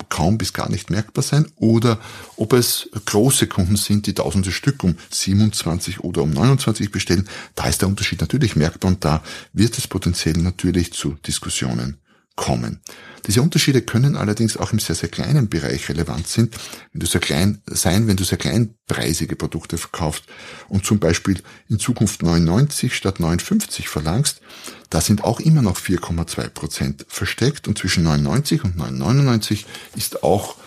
kaum 0.09 0.37
bis 0.37 0.53
gar 0.53 0.69
nicht 0.69 0.89
merkbar 0.89 1.23
sein. 1.23 1.47
Oder 1.55 1.99
ob 2.35 2.53
es 2.53 2.89
große 3.05 3.47
Kunden 3.47 3.75
sind, 3.75 4.07
die 4.07 4.13
tausende 4.13 4.51
Stück 4.51 4.83
um 4.83 4.95
27 5.09 6.01
oder 6.01 6.23
um 6.23 6.31
29 6.31 6.91
bestellen, 6.91 7.27
da 7.55 7.67
ist 7.67 7.81
der 7.81 7.89
Unterschied 7.89 8.21
natürlich 8.21 8.55
merkbar 8.55 8.91
und 8.91 9.05
da 9.05 9.23
wird 9.53 9.77
es 9.77 9.87
potenziell 9.87 10.37
natürlich 10.37 10.93
zu 10.93 11.17
Diskussionen 11.25 11.97
kommen. 12.35 12.81
Diese 13.27 13.41
Unterschiede 13.41 13.81
können 13.81 14.17
allerdings 14.17 14.57
auch 14.57 14.73
im 14.73 14.79
sehr, 14.79 14.95
sehr 14.95 15.09
kleinen 15.09 15.47
Bereich 15.47 15.87
relevant 15.87 16.27
sind, 16.27 16.55
wenn 16.91 16.99
du 16.99 17.05
sehr 17.05 17.21
klein 17.21 17.61
sein, 17.67 18.07
wenn 18.07 18.17
du 18.17 18.23
sehr 18.23 18.37
kleinpreisige 18.37 19.35
Produkte 19.35 19.77
verkaufst 19.77 20.25
und 20.67 20.85
zum 20.85 20.99
Beispiel 20.99 21.41
in 21.69 21.79
Zukunft 21.79 22.21
99 22.21 22.93
statt 22.93 23.19
59 23.19 23.87
verlangst, 23.87 24.41
da 24.89 24.99
sind 24.99 25.23
auch 25.23 25.39
immer 25.39 25.61
noch 25.61 25.79
4,2 25.79 26.49
Prozent 26.49 27.05
versteckt 27.07 27.67
und 27.67 27.77
zwischen 27.77 28.03
99 28.03 28.63
und 28.63 28.75
999 28.75 29.65
ist 29.95 30.23
auch, 30.23 30.57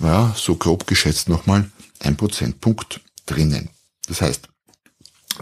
ja, 0.00 0.34
so 0.36 0.56
grob 0.56 0.86
geschätzt 0.86 1.28
nochmal 1.28 1.70
ein 2.00 2.16
Prozentpunkt 2.16 3.00
drinnen. 3.26 3.70
Das 4.06 4.20
heißt, 4.20 4.48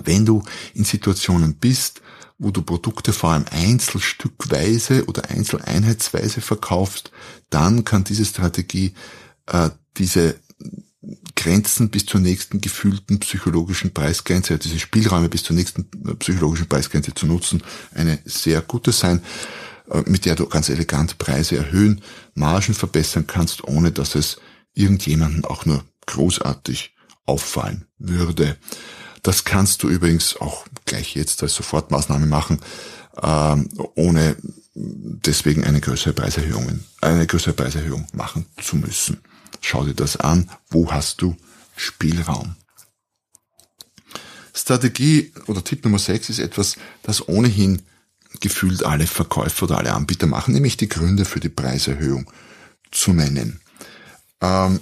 wenn 0.05 0.25
du 0.25 0.43
in 0.75 0.85
Situationen 0.85 1.57
bist, 1.57 2.01
wo 2.41 2.51
du 2.51 2.63
Produkte 2.63 3.13
vor 3.13 3.31
allem 3.31 3.45
einzelstückweise 3.51 5.05
oder 5.05 5.29
einzeleinheitsweise 5.29 6.41
verkaufst, 6.41 7.13
dann 7.51 7.85
kann 7.85 8.03
diese 8.03 8.25
Strategie 8.25 8.95
äh, 9.47 9.69
diese 9.99 10.37
Grenzen 11.37 11.91
bis 11.91 12.07
zur 12.07 12.21
nächsten 12.21 12.61
gefühlten 12.61 13.21
psychologischen 13.21 13.93
Preisgrenze, 13.93 14.59
diese 14.59 14.79
Spielräume 14.79 15.29
bis 15.29 15.45
zur 15.45 15.55
nächsten 15.55 15.87
äh, 16.09 16.15
psychologischen 16.15 16.67
Preisgrenze 16.67 17.15
zu 17.15 17.27
nutzen, 17.27 17.63
eine 17.95 18.19
sehr 18.25 18.63
gute 18.63 18.93
sein, 18.93 19.23
äh, 19.91 20.03
mit 20.07 20.25
der 20.25 20.35
du 20.35 20.47
ganz 20.47 20.71
elegant 20.71 21.19
Preise 21.19 21.59
erhöhen, 21.59 22.01
Margen 22.35 22.73
verbessern 22.73 23.27
kannst, 23.27 23.65
ohne 23.65 23.93
dass 23.93 24.15
es 24.15 24.41
irgendjemanden 24.73 25.45
auch 25.45 25.67
nur 25.67 25.85
großartig 26.07 26.95
auffallen 27.27 27.85
würde. 27.99 28.57
Das 29.23 29.45
kannst 29.45 29.83
du 29.83 29.89
übrigens 29.91 30.37
auch 30.37 30.65
gleich 30.91 31.15
jetzt 31.15 31.43
als 31.43 31.55
Sofortmaßnahme 31.55 32.27
machen, 32.27 32.61
ähm, 33.23 33.69
ohne 33.95 34.37
deswegen 34.75 35.65
eine 35.65 35.81
größere 35.81 36.13
Preiserhöhung, 36.13 36.81
eine 37.01 37.27
größere 37.27 37.55
Preiserhöhung 37.55 38.07
machen 38.13 38.47
zu 38.63 38.77
müssen. 38.77 39.21
Schau 39.61 39.85
dir 39.85 39.95
das 39.95 40.17
an. 40.17 40.51
Wo 40.69 40.91
hast 40.93 41.23
du 41.23 41.37
Spielraum? 41.77 42.57
Strategie 44.55 45.33
oder 45.47 45.65
Tipp 45.65 45.85
Nummer 45.85 45.99
6 45.99 46.31
ist 46.31 46.39
etwas, 46.39 46.77
das 47.03 47.27
ohnehin 47.29 47.83
gefühlt 48.41 48.85
alle 48.85 49.07
Verkäufer 49.07 49.65
oder 49.65 49.79
alle 49.79 49.95
Anbieter 49.95 50.27
machen, 50.27 50.55
nämlich 50.55 50.77
die 50.77 50.89
Gründe 50.89 51.25
für 51.25 51.41
die 51.41 51.49
Preiserhöhung 51.49 52.31
zu 52.91 53.13
nennen. 53.13 53.61
Ähm, 54.41 54.81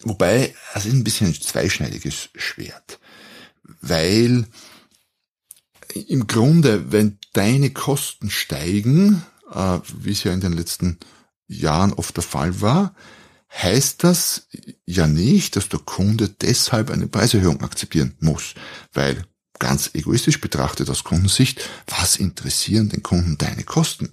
wobei, 0.00 0.54
es 0.74 0.86
ist 0.86 0.92
ein 0.92 1.04
bisschen 1.04 1.28
ein 1.28 1.34
zweischneidiges 1.34 2.30
Schwert 2.36 2.98
weil 3.80 4.46
im 5.94 6.26
Grunde, 6.26 6.92
wenn 6.92 7.18
deine 7.32 7.70
Kosten 7.70 8.30
steigen, 8.30 9.22
äh, 9.52 9.78
wie 9.98 10.12
es 10.12 10.24
ja 10.24 10.32
in 10.32 10.40
den 10.40 10.52
letzten 10.52 10.98
Jahren 11.46 11.92
oft 11.92 12.16
der 12.16 12.24
Fall 12.24 12.60
war, 12.60 12.94
heißt 13.52 14.04
das 14.04 14.48
ja 14.84 15.06
nicht, 15.06 15.56
dass 15.56 15.68
der 15.68 15.80
Kunde 15.80 16.28
deshalb 16.28 16.90
eine 16.90 17.08
Preiserhöhung 17.08 17.62
akzeptieren 17.62 18.14
muss, 18.20 18.54
weil 18.92 19.24
ganz 19.58 19.90
egoistisch 19.94 20.40
betrachtet 20.40 20.88
aus 20.90 21.04
Kundensicht, 21.04 21.68
was 21.86 22.16
interessieren 22.16 22.90
den 22.90 23.02
Kunden 23.02 23.38
deine 23.38 23.64
Kosten? 23.64 24.12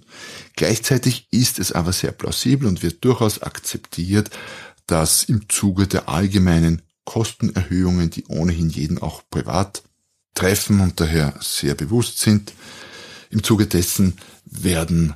Gleichzeitig 0.56 1.28
ist 1.30 1.58
es 1.58 1.72
aber 1.72 1.92
sehr 1.92 2.12
plausibel 2.12 2.66
und 2.66 2.82
wird 2.82 3.04
durchaus 3.04 3.42
akzeptiert, 3.42 4.30
dass 4.86 5.24
im 5.24 5.48
Zuge 5.48 5.86
der 5.86 6.08
allgemeinen 6.08 6.82
Kostenerhöhungen, 7.04 8.10
die 8.10 8.24
ohnehin 8.26 8.70
jeden 8.70 8.98
auch 8.98 9.22
privat 9.30 9.82
treffen 10.36 10.80
und 10.80 11.00
daher 11.00 11.34
sehr 11.40 11.74
bewusst 11.74 12.20
sind. 12.20 12.52
Im 13.30 13.42
Zuge 13.42 13.66
dessen 13.66 14.16
werden 14.44 15.14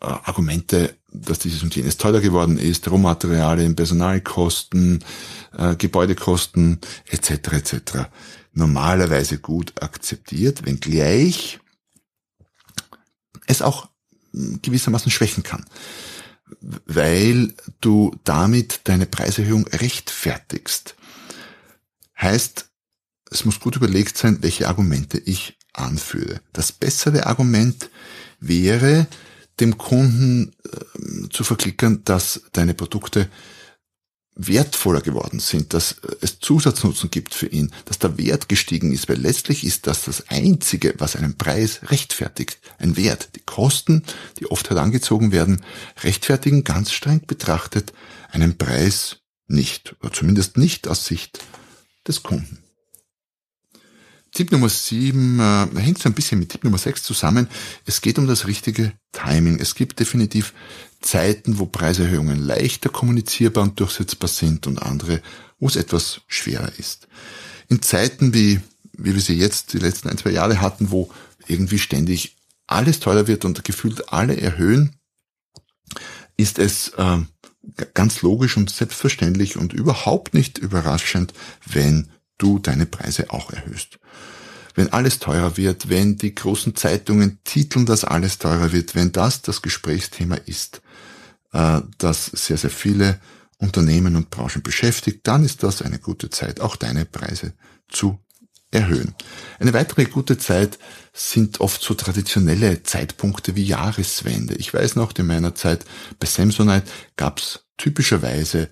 äh, 0.00 0.06
Argumente 0.06 0.94
dass 1.14 1.38
dieses 1.38 1.62
und 1.62 1.74
jenes 1.74 1.96
teurer 1.96 2.20
geworden 2.20 2.58
ist, 2.58 2.90
Rohmaterialien, 2.90 3.76
Personalkosten, 3.76 5.02
äh, 5.56 5.76
Gebäudekosten 5.76 6.80
etc. 7.06 7.30
etc. 7.30 7.80
normalerweise 8.52 9.38
gut 9.38 9.80
akzeptiert, 9.80 10.66
wenngleich 10.66 11.60
es 13.46 13.62
auch 13.62 13.88
gewissermaßen 14.32 15.12
schwächen 15.12 15.44
kann, 15.44 15.64
weil 16.86 17.54
du 17.80 18.16
damit 18.24 18.80
deine 18.84 19.06
Preiserhöhung 19.06 19.66
rechtfertigst. 19.68 20.96
Heißt, 22.20 22.70
es 23.34 23.44
muss 23.44 23.60
gut 23.60 23.76
überlegt 23.76 24.16
sein, 24.16 24.38
welche 24.42 24.68
Argumente 24.68 25.18
ich 25.18 25.58
anführe. 25.72 26.40
Das 26.52 26.70
bessere 26.70 27.26
Argument 27.26 27.90
wäre, 28.38 29.08
dem 29.60 29.76
Kunden 29.76 30.54
äh, 30.64 31.28
zu 31.30 31.42
verklickern, 31.42 32.02
dass 32.04 32.42
deine 32.52 32.74
Produkte 32.74 33.28
wertvoller 34.36 35.00
geworden 35.00 35.38
sind, 35.38 35.74
dass 35.74 35.96
es 36.20 36.40
Zusatznutzen 36.40 37.10
gibt 37.10 37.34
für 37.34 37.46
ihn, 37.46 37.72
dass 37.84 37.98
der 37.98 38.18
Wert 38.18 38.48
gestiegen 38.48 38.92
ist, 38.92 39.08
weil 39.08 39.18
letztlich 39.18 39.64
ist 39.64 39.86
das 39.86 40.04
das 40.04 40.28
Einzige, 40.28 40.94
was 40.98 41.14
einen 41.14 41.36
Preis 41.36 41.80
rechtfertigt. 41.84 42.58
Ein 42.78 42.96
Wert. 42.96 43.30
Die 43.36 43.40
Kosten, 43.40 44.02
die 44.38 44.46
oft 44.46 44.70
herangezogen 44.70 45.30
werden, 45.30 45.64
rechtfertigen 46.02 46.64
ganz 46.64 46.92
streng 46.92 47.22
betrachtet 47.26 47.92
einen 48.30 48.58
Preis 48.58 49.18
nicht, 49.46 49.94
oder 50.00 50.12
zumindest 50.12 50.56
nicht 50.56 50.88
aus 50.88 51.06
Sicht 51.06 51.38
des 52.06 52.22
Kunden. 52.22 52.63
Tipp 54.34 54.50
Nummer 54.50 54.68
7 54.68 55.38
äh, 55.38 55.80
hängt 55.80 56.00
so 56.00 56.08
ein 56.08 56.12
bisschen 56.12 56.40
mit 56.40 56.50
Tipp 56.50 56.64
Nummer 56.64 56.76
6 56.76 57.04
zusammen. 57.04 57.48
Es 57.86 58.00
geht 58.00 58.18
um 58.18 58.26
das 58.26 58.46
richtige 58.46 58.92
Timing. 59.12 59.60
Es 59.60 59.76
gibt 59.76 60.00
definitiv 60.00 60.52
Zeiten, 61.00 61.58
wo 61.60 61.66
Preiserhöhungen 61.66 62.44
leichter 62.44 62.88
kommunizierbar 62.88 63.62
und 63.62 63.78
durchsetzbar 63.78 64.28
sind 64.28 64.66
und 64.66 64.82
andere, 64.82 65.22
wo 65.60 65.68
es 65.68 65.76
etwas 65.76 66.22
schwerer 66.26 66.72
ist. 66.78 67.06
In 67.68 67.80
Zeiten 67.80 68.34
wie, 68.34 68.60
wie 68.92 69.14
wir 69.14 69.20
sie 69.20 69.38
jetzt 69.38 69.72
die 69.72 69.78
letzten 69.78 70.08
ein, 70.08 70.18
zwei 70.18 70.30
Jahre 70.30 70.60
hatten, 70.60 70.90
wo 70.90 71.10
irgendwie 71.46 71.78
ständig 71.78 72.36
alles 72.66 72.98
teurer 72.98 73.28
wird 73.28 73.44
und 73.44 73.62
gefühlt 73.62 74.12
alle 74.12 74.36
erhöhen, 74.36 74.96
ist 76.36 76.58
es 76.58 76.88
äh, 76.96 77.18
ganz 77.94 78.22
logisch 78.22 78.56
und 78.56 78.68
selbstverständlich 78.68 79.56
und 79.56 79.72
überhaupt 79.72 80.34
nicht 80.34 80.58
überraschend, 80.58 81.34
wenn 81.66 82.10
du 82.38 82.58
deine 82.58 82.86
Preise 82.86 83.30
auch 83.30 83.52
erhöhst. 83.52 83.98
Wenn 84.74 84.92
alles 84.92 85.20
teurer 85.20 85.56
wird, 85.56 85.88
wenn 85.88 86.16
die 86.16 86.34
großen 86.34 86.74
Zeitungen 86.74 87.38
titeln, 87.44 87.86
dass 87.86 88.04
alles 88.04 88.38
teurer 88.38 88.72
wird, 88.72 88.94
wenn 88.94 89.12
das 89.12 89.42
das 89.42 89.62
Gesprächsthema 89.62 90.34
ist, 90.34 90.82
äh, 91.52 91.80
das 91.98 92.26
sehr, 92.26 92.56
sehr 92.56 92.70
viele 92.70 93.20
Unternehmen 93.58 94.16
und 94.16 94.30
Branchen 94.30 94.62
beschäftigt, 94.62 95.20
dann 95.26 95.44
ist 95.44 95.62
das 95.62 95.80
eine 95.80 95.98
gute 95.98 96.28
Zeit, 96.28 96.60
auch 96.60 96.74
deine 96.76 97.04
Preise 97.04 97.54
zu 97.88 98.18
erhöhen. 98.74 99.14
Eine 99.60 99.72
weitere 99.72 100.04
gute 100.04 100.36
Zeit 100.36 100.78
sind 101.12 101.60
oft 101.60 101.80
so 101.80 101.94
traditionelle 101.94 102.82
Zeitpunkte 102.82 103.54
wie 103.54 103.64
Jahreswende. 103.64 104.54
Ich 104.56 104.74
weiß 104.74 104.96
noch, 104.96 105.16
in 105.16 105.26
meiner 105.26 105.54
Zeit 105.54 105.84
bei 106.18 106.26
Samsonite 106.26 106.86
gab 107.16 107.38
es 107.38 107.64
typischerweise 107.76 108.68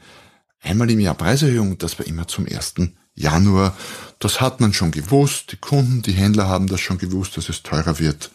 einmal 0.60 0.90
im 0.90 1.00
Jahr 1.00 1.14
Preiserhöhung, 1.14 1.78
das 1.78 1.98
war 1.98 2.06
immer 2.06 2.26
zum 2.26 2.46
1. 2.46 2.74
Januar. 3.14 3.76
Das 4.18 4.40
hat 4.40 4.60
man 4.60 4.72
schon 4.72 4.90
gewusst, 4.90 5.52
die 5.52 5.56
Kunden, 5.56 6.02
die 6.02 6.12
Händler 6.12 6.48
haben 6.48 6.68
das 6.68 6.80
schon 6.80 6.98
gewusst, 6.98 7.36
dass 7.36 7.48
es 7.48 7.62
teurer 7.62 7.98
wird 7.98 8.30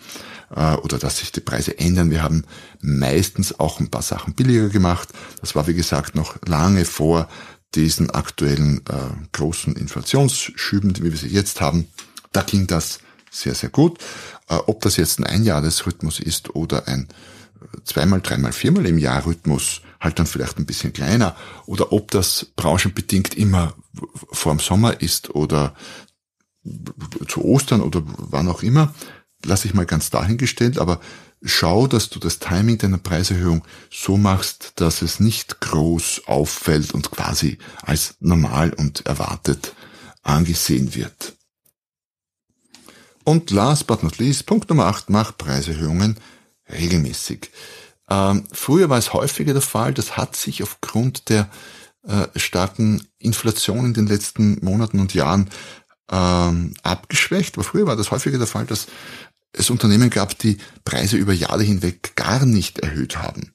äh, 0.55 0.75
oder 0.75 0.98
dass 0.98 1.17
sich 1.17 1.31
die 1.31 1.41
Preise 1.41 1.79
ändern. 1.79 2.12
Wir 2.12 2.24
haben 2.24 2.43
meistens 2.81 3.60
auch 3.60 3.79
ein 3.79 3.89
paar 3.89 4.01
Sachen 4.01 4.34
billiger 4.34 4.69
gemacht. 4.69 5.10
Das 5.41 5.55
war, 5.55 5.67
wie 5.67 5.74
gesagt, 5.74 6.15
noch 6.15 6.36
lange 6.46 6.86
vor 6.86 7.27
diesen 7.75 8.10
aktuellen 8.10 8.81
äh, 8.88 9.27
großen 9.34 9.75
Inflationsschüben, 9.75 10.98
wie 10.98 11.12
wir 11.12 11.17
sie 11.17 11.27
jetzt 11.27 11.62
haben. 11.62 11.88
Da 12.31 12.41
ging 12.41 12.67
das 12.67 13.00
sehr, 13.31 13.55
sehr 13.55 13.69
gut. 13.69 14.00
Äh, 14.50 14.55
ob 14.55 14.81
das 14.81 14.98
jetzt 14.98 15.19
ein 15.19 15.25
Einjahresrhythmus 15.25 16.19
ist 16.19 16.55
oder 16.55 16.88
ein 16.88 17.07
äh, 17.62 17.77
zweimal, 17.84 18.22
dreimal, 18.22 18.53
viermal 18.53 18.86
im 18.86 18.98
Jahr 18.98 19.25
Rhythmus, 19.25 19.81
halt 20.00 20.19
dann 20.19 20.27
vielleicht 20.27 20.57
ein 20.57 20.65
bisschen 20.65 20.93
kleiner, 20.93 21.36
oder 21.65 21.91
ob 21.91 22.12
das 22.12 22.48
branchenbedingt 22.55 23.36
immer 23.36 23.74
vor 24.31 24.53
dem 24.53 24.60
Sommer 24.60 25.01
ist 25.01 25.33
oder 25.33 25.74
zu 27.27 27.44
Ostern 27.44 27.81
oder 27.81 28.01
wann 28.05 28.50
auch 28.50 28.64
immer, 28.64 28.94
lasse 29.46 29.68
ich 29.68 29.74
mal 29.74 29.86
ganz 29.86 30.10
dahingestellt, 30.10 30.77
aber 30.77 31.00
schau, 31.42 31.88
dass 31.88 32.10
du 32.10 32.20
das 32.20 32.40
Timing 32.40 32.77
deiner 32.77 32.98
Preiserhöhung 32.98 33.64
so 33.92 34.18
machst, 34.18 34.74
dass 34.75 35.01
es 35.01 35.20
nicht 35.20 35.62
groß 35.62 36.24
auffällt 36.25 36.94
und 36.94 37.12
quasi 37.12 37.57
als 37.81 38.16
normal 38.20 38.74
und 38.74 39.05
erwartet 39.05 39.74
angesehen 40.24 40.96
wird. 40.96 41.33
Und 43.24 43.51
last 43.51 43.88
but 43.88 44.03
not 44.03 44.18
least, 44.20 44.46
Punkt 44.46 44.70
Nummer 44.70 44.86
8, 44.86 45.10
mach 45.10 45.38
Preiserhöhungen 45.38 46.18
regelmäßig. 46.70 47.51
Ähm, 48.10 48.46
früher 48.51 48.90
war 48.90 48.98
es 48.98 49.14
häufiger 49.14 49.53
der 49.53 49.62
Fall, 49.62 49.94
das 49.94 50.16
hat 50.16 50.36
sich 50.36 50.64
aufgrund 50.64 51.29
der 51.29 51.50
äh, 52.03 52.27
starken 52.36 53.05
Inflation 53.18 53.86
in 53.86 53.94
den 53.94 54.07
letzten 54.07 54.64
Monaten 54.64 55.00
und 55.00 55.14
Jahren 55.14 55.50
ähm, 56.12 56.74
abgeschwächt. 56.83 57.55
Aber 57.55 57.64
früher 57.64 57.86
war 57.86 57.96
das 57.96 58.12
häufiger 58.12 58.38
der 58.38 58.48
Fall, 58.48 58.66
dass 58.66 58.88
es 59.53 59.70
Unternehmen 59.70 60.10
gab, 60.10 60.38
die 60.38 60.57
Preise 60.86 61.18
über 61.18 61.33
Jahre 61.33 61.64
hinweg 61.64 62.16
gar 62.16 62.46
nicht 62.46 62.79
erhöht 62.79 63.18
haben, 63.18 63.53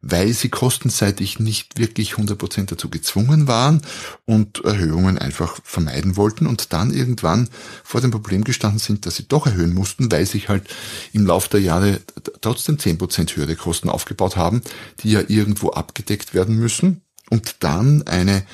weil 0.00 0.32
sie 0.32 0.48
kostenseitig 0.48 1.40
nicht 1.40 1.78
wirklich 1.78 2.12
100% 2.12 2.66
dazu 2.66 2.88
gezwungen 2.88 3.48
waren 3.48 3.82
und 4.26 4.64
Erhöhungen 4.64 5.18
einfach 5.18 5.58
vermeiden 5.64 6.16
wollten 6.16 6.46
und 6.46 6.72
dann 6.72 6.92
irgendwann 6.92 7.48
vor 7.82 8.00
dem 8.00 8.10
Problem 8.10 8.44
gestanden 8.44 8.78
sind, 8.78 9.06
dass 9.06 9.16
sie 9.16 9.26
doch 9.26 9.46
erhöhen 9.46 9.74
mussten, 9.74 10.10
weil 10.12 10.26
sich 10.26 10.48
halt 10.48 10.68
im 11.12 11.26
Laufe 11.26 11.50
der 11.50 11.60
Jahre 11.60 12.00
trotzdem 12.40 12.76
10% 12.76 13.36
höhere 13.36 13.56
Kosten 13.56 13.88
aufgebaut 13.88 14.36
haben, 14.36 14.62
die 15.02 15.10
ja 15.10 15.22
irgendwo 15.26 15.70
abgedeckt 15.70 16.32
werden 16.32 16.56
müssen 16.56 17.02
und 17.30 17.62
dann 17.64 18.06
eine 18.06 18.44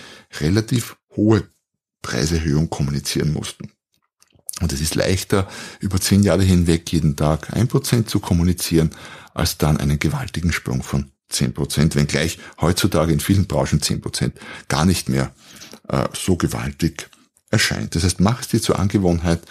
relativ 0.41 0.97
hohe 1.17 1.49
Preiserhöhung 2.03 2.71
kommunizieren 2.71 3.33
mussten. 3.33 3.73
Und 4.61 4.73
es 4.73 4.81
ist 4.81 4.95
leichter, 4.95 5.49
über 5.81 6.01
zehn 6.01 6.23
Jahre 6.23 6.43
hinweg 6.43 6.91
jeden 6.93 7.17
Tag 7.17 7.53
ein 7.55 7.69
Prozent 7.69 8.09
zu 8.09 8.21
kommunizieren, 8.21 8.91
als 9.35 9.59
dann 9.59 9.77
einen 9.77 9.99
gewaltigen 9.99 10.53
Sprung 10.53 10.83
von 10.83 11.11
zehn 11.29 11.53
Prozent, 11.53 11.95
wenngleich 11.95 12.39
heutzutage 12.61 13.13
in 13.13 13.21
vielen 13.21 13.47
Branchen 13.47 13.83
zehn 13.83 14.01
Prozent 14.01 14.39
gar 14.69 14.87
nicht 14.87 15.09
mehr 15.09 15.35
äh, 15.89 16.09
so 16.15 16.37
gewaltig 16.37 17.11
erscheint. 17.51 17.95
Das 17.95 18.05
heißt, 18.05 18.21
mach 18.21 18.41
es 18.41 18.49
dir 18.49 18.63
zur 18.63 18.79
Angewohnheit, 18.79 19.43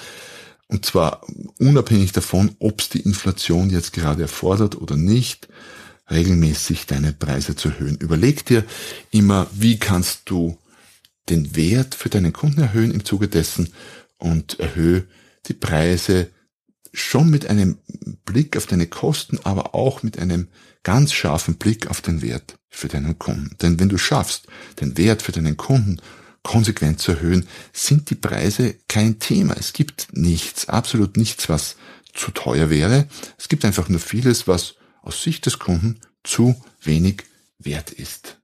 und 0.67 0.85
zwar 0.85 1.21
unabhängig 1.59 2.11
davon, 2.11 2.55
ob 2.59 2.81
es 2.81 2.89
die 2.89 3.01
Inflation 3.01 3.69
jetzt 3.69 3.93
gerade 3.93 4.23
erfordert 4.23 4.75
oder 4.75 4.95
nicht, 4.95 5.47
regelmäßig 6.09 6.85
deine 6.85 7.13
Preise 7.13 7.55
zu 7.55 7.69
erhöhen. 7.69 7.97
Überleg 7.97 8.45
dir 8.45 8.63
immer, 9.11 9.47
wie 9.51 9.79
kannst 9.79 10.21
du 10.25 10.57
den 11.29 11.55
Wert 11.55 11.95
für 11.95 12.09
deinen 12.09 12.33
Kunden 12.33 12.61
erhöhen 12.61 12.91
im 12.91 13.03
Zuge 13.03 13.27
dessen 13.27 13.69
und 14.17 14.59
erhöhe 14.59 15.07
die 15.47 15.53
Preise 15.53 16.29
schon 16.93 17.29
mit 17.29 17.47
einem 17.47 17.77
Blick 18.25 18.55
auf 18.55 18.67
deine 18.67 18.87
Kosten, 18.87 19.39
aber 19.43 19.75
auch 19.75 20.03
mit 20.03 20.17
einem 20.19 20.47
ganz 20.83 21.13
scharfen 21.13 21.55
Blick 21.55 21.87
auf 21.87 22.01
den 22.01 22.21
Wert 22.21 22.57
für 22.69 22.87
deinen 22.87 23.17
Kunden. 23.19 23.55
Denn 23.61 23.79
wenn 23.79 23.89
du 23.89 23.97
schaffst, 23.97 24.47
den 24.79 24.97
Wert 24.97 25.21
für 25.21 25.31
deinen 25.31 25.57
Kunden 25.57 25.99
konsequent 26.43 26.99
zu 26.99 27.13
erhöhen, 27.13 27.47
sind 27.73 28.09
die 28.11 28.15
Preise 28.15 28.75
kein 28.87 29.19
Thema. 29.19 29.55
Es 29.57 29.73
gibt 29.73 30.07
nichts, 30.11 30.69
absolut 30.69 31.17
nichts, 31.17 31.49
was 31.49 31.75
zu 32.13 32.31
teuer 32.31 32.69
wäre. 32.69 33.07
Es 33.37 33.49
gibt 33.49 33.65
einfach 33.65 33.89
nur 33.89 33.99
vieles, 33.99 34.47
was 34.47 34.75
aus 35.05 35.23
Sicht 35.23 35.45
des 35.45 35.59
Kunden 35.59 35.99
zu 36.23 36.61
wenig 36.81 37.23
wert 37.59 37.91
ist. 37.91 38.37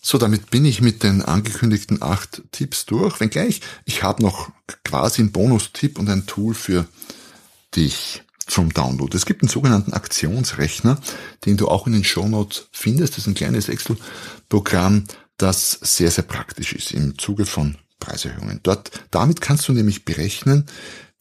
So, 0.00 0.18
damit 0.18 0.50
bin 0.50 0.64
ich 0.64 0.82
mit 0.82 1.02
den 1.02 1.22
angekündigten 1.22 2.02
acht 2.02 2.42
Tipps 2.52 2.84
durch. 2.84 3.20
Wenngleich, 3.20 3.60
ich 3.86 4.02
habe 4.02 4.22
noch 4.22 4.50
quasi 4.84 5.22
einen 5.22 5.32
Bonustipp 5.32 5.98
und 5.98 6.10
ein 6.10 6.26
Tool 6.26 6.54
für 6.54 6.86
dich 7.74 8.22
zum 8.46 8.72
Download. 8.74 9.16
Es 9.16 9.24
gibt 9.24 9.42
einen 9.42 9.48
sogenannten 9.48 9.94
Aktionsrechner, 9.94 11.00
den 11.46 11.56
du 11.56 11.68
auch 11.68 11.86
in 11.86 11.94
den 11.94 12.04
Shownotes 12.04 12.68
findest. 12.70 13.14
Das 13.14 13.20
ist 13.20 13.26
ein 13.28 13.34
kleines 13.34 13.70
Excel-Programm, 13.70 15.04
das 15.38 15.78
sehr, 15.80 16.10
sehr 16.10 16.24
praktisch 16.24 16.74
ist 16.74 16.92
im 16.92 17.18
Zuge 17.18 17.46
von 17.46 17.78
Preiserhöhungen. 17.98 18.60
Dort, 18.62 18.90
damit 19.10 19.40
kannst 19.40 19.66
du 19.68 19.72
nämlich 19.72 20.04
berechnen, 20.04 20.66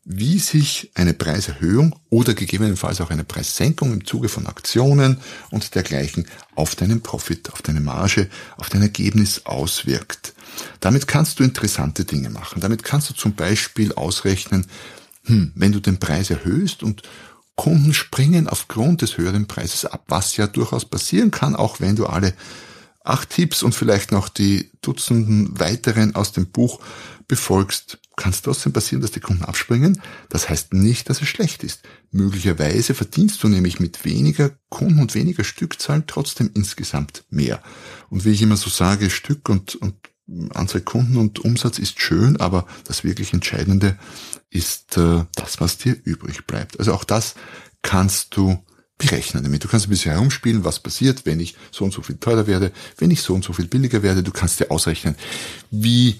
wie 0.06 0.38
sich 0.40 0.92
eine 0.96 1.14
Preiserhöhung 1.14 1.96
oder 2.10 2.34
gegebenenfalls 2.34 3.00
auch 3.00 3.10
eine 3.10 3.24
Preissenkung 3.24 3.94
im 3.94 4.06
Zuge 4.06 4.28
von 4.28 4.48
Aktionen 4.48 5.18
und 5.50 5.76
dergleichen 5.76 6.28
auf 6.56 6.76
deinen 6.76 7.02
Profit, 7.02 7.54
auf 7.54 7.62
deine 7.62 7.80
Marge, 7.80 8.30
auf 8.58 8.70
dein 8.70 8.82
Ergebnis 8.82 9.46
auswirkt. 9.46 10.34
Damit 10.82 11.08
kannst 11.08 11.40
du 11.40 11.44
interessante 11.44 12.04
Dinge 12.04 12.30
machen. 12.30 12.60
Damit 12.60 12.84
kannst 12.84 13.10
du 13.10 13.14
zum 13.14 13.34
Beispiel 13.34 13.94
ausrechnen, 13.94 14.68
hm, 15.26 15.54
wenn 15.56 15.72
du 15.72 15.80
den 15.80 16.00
Preis 16.00 16.30
erhöhst 16.30 16.84
und 16.84 17.04
Kunden 17.56 17.94
springen 17.94 18.48
aufgrund 18.48 19.04
des 19.04 19.18
höheren 19.18 19.48
Preises 19.48 19.86
ab, 19.86 20.04
was 20.08 20.36
ja 20.36 20.48
durchaus 20.48 20.86
passieren 20.86 21.32
kann, 21.32 21.56
auch 21.56 21.80
wenn 21.80 21.96
du 21.96 22.08
alle 22.08 22.34
acht 23.04 23.30
Tipps 23.30 23.64
und 23.64 23.76
vielleicht 23.76 24.12
noch 24.12 24.30
die 24.30 24.72
Dutzenden 24.82 25.60
weiteren 25.60 26.16
aus 26.16 26.32
dem 26.32 26.48
Buch 26.48 26.80
befolgst, 27.28 28.00
kann 28.16 28.32
es 28.32 28.42
trotzdem 28.42 28.74
passieren, 28.74 29.02
dass 29.02 29.12
die 29.12 29.20
Kunden 29.20 29.44
abspringen. 29.44 30.02
Das 30.30 30.50
heißt 30.50 30.74
nicht, 30.74 31.10
dass 31.10 31.22
es 31.22 31.28
schlecht 31.28 31.64
ist. 31.64 31.82
Möglicherweise 32.12 32.94
verdienst 32.94 33.44
du 33.44 33.48
nämlich 33.50 33.80
mit 33.80 34.06
weniger 34.06 34.52
Kunden 34.70 35.00
und 35.00 35.16
weniger 35.16 35.44
Stückzahlen 35.44 36.04
trotzdem 36.08 36.52
insgesamt 36.54 37.24
mehr. 37.30 37.62
Und 38.10 38.26
wie 38.26 38.32
ich 38.32 38.42
immer 38.42 38.58
so 38.58 38.70
sage, 38.70 39.10
Stück 39.10 39.50
und, 39.50 39.76
und 39.76 39.96
Anzahl 40.54 40.82
Kunden 40.82 41.18
und 41.18 41.40
Umsatz 41.40 41.80
ist 41.80 42.00
schön, 42.00 42.38
aber 42.38 42.66
das 42.86 43.04
wirklich 43.04 43.34
Entscheidende 43.34 43.98
ist 44.50 44.98
äh, 44.98 45.26
das, 45.36 45.60
was 45.60 45.78
dir 45.78 45.98
übrig 46.04 46.46
bleibt. 46.46 46.80
Also 46.80 46.94
auch 46.94 47.04
das 47.04 47.36
kannst 47.82 48.36
du 48.38 48.64
berechnen 48.98 49.44
damit. 49.44 49.64
Du 49.64 49.68
kannst 49.68 49.88
ein 49.88 49.90
bisschen 49.90 50.12
herumspielen, 50.12 50.64
was 50.64 50.80
passiert, 50.80 51.26
wenn 51.26 51.40
ich 51.40 51.56
so 51.72 51.84
und 51.84 51.94
so 51.94 52.02
viel 52.02 52.18
teurer 52.18 52.48
werde, 52.48 52.72
wenn 52.98 53.12
ich 53.12 53.22
so 53.22 53.34
und 53.34 53.44
so 53.44 53.54
viel 53.54 53.68
billiger 53.68 54.04
werde. 54.04 54.24
Du 54.24 54.32
kannst 54.32 54.60
dir 54.60 54.72
ausrechnen, 54.72 55.16
wie 55.72 56.18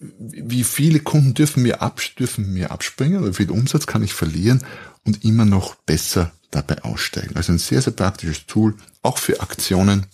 wie 0.00 0.64
viele 0.64 1.00
Kunden 1.00 1.34
dürfen 1.34 1.62
mir, 1.62 1.82
ab, 1.82 2.00
dürfen 2.18 2.52
mir 2.52 2.70
abspringen 2.70 3.18
oder 3.18 3.30
wie 3.30 3.44
viel 3.44 3.50
Umsatz 3.50 3.86
kann 3.86 4.04
ich 4.04 4.14
verlieren 4.14 4.64
und 5.04 5.24
immer 5.24 5.44
noch 5.44 5.74
besser 5.74 6.32
dabei 6.50 6.82
aussteigen. 6.84 7.36
Also 7.36 7.52
ein 7.52 7.58
sehr, 7.58 7.82
sehr 7.82 7.92
praktisches 7.92 8.46
Tool, 8.46 8.76
auch 9.02 9.18
für 9.18 9.40
Aktionen. 9.40 10.06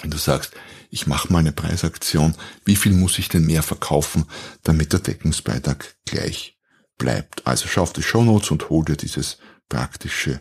Wenn 0.00 0.10
du 0.10 0.16
sagst, 0.16 0.52
ich 0.90 1.08
mache 1.08 1.32
mal 1.32 1.40
eine 1.40 1.52
Preisaktion, 1.52 2.36
wie 2.64 2.76
viel 2.76 2.92
muss 2.92 3.18
ich 3.18 3.28
denn 3.28 3.46
mehr 3.46 3.64
verkaufen, 3.64 4.26
damit 4.62 4.92
der 4.92 5.00
Deckungsbeitrag 5.00 5.96
gleich 6.04 6.56
bleibt. 6.96 7.44
Also 7.46 7.66
schau 7.66 7.82
auf 7.82 7.92
die 7.92 8.02
Show 8.02 8.22
Notes 8.22 8.52
und 8.52 8.70
hol 8.70 8.84
dir 8.84 8.96
dieses 8.96 9.38
praktische 9.68 10.40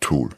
Tool. 0.00 0.30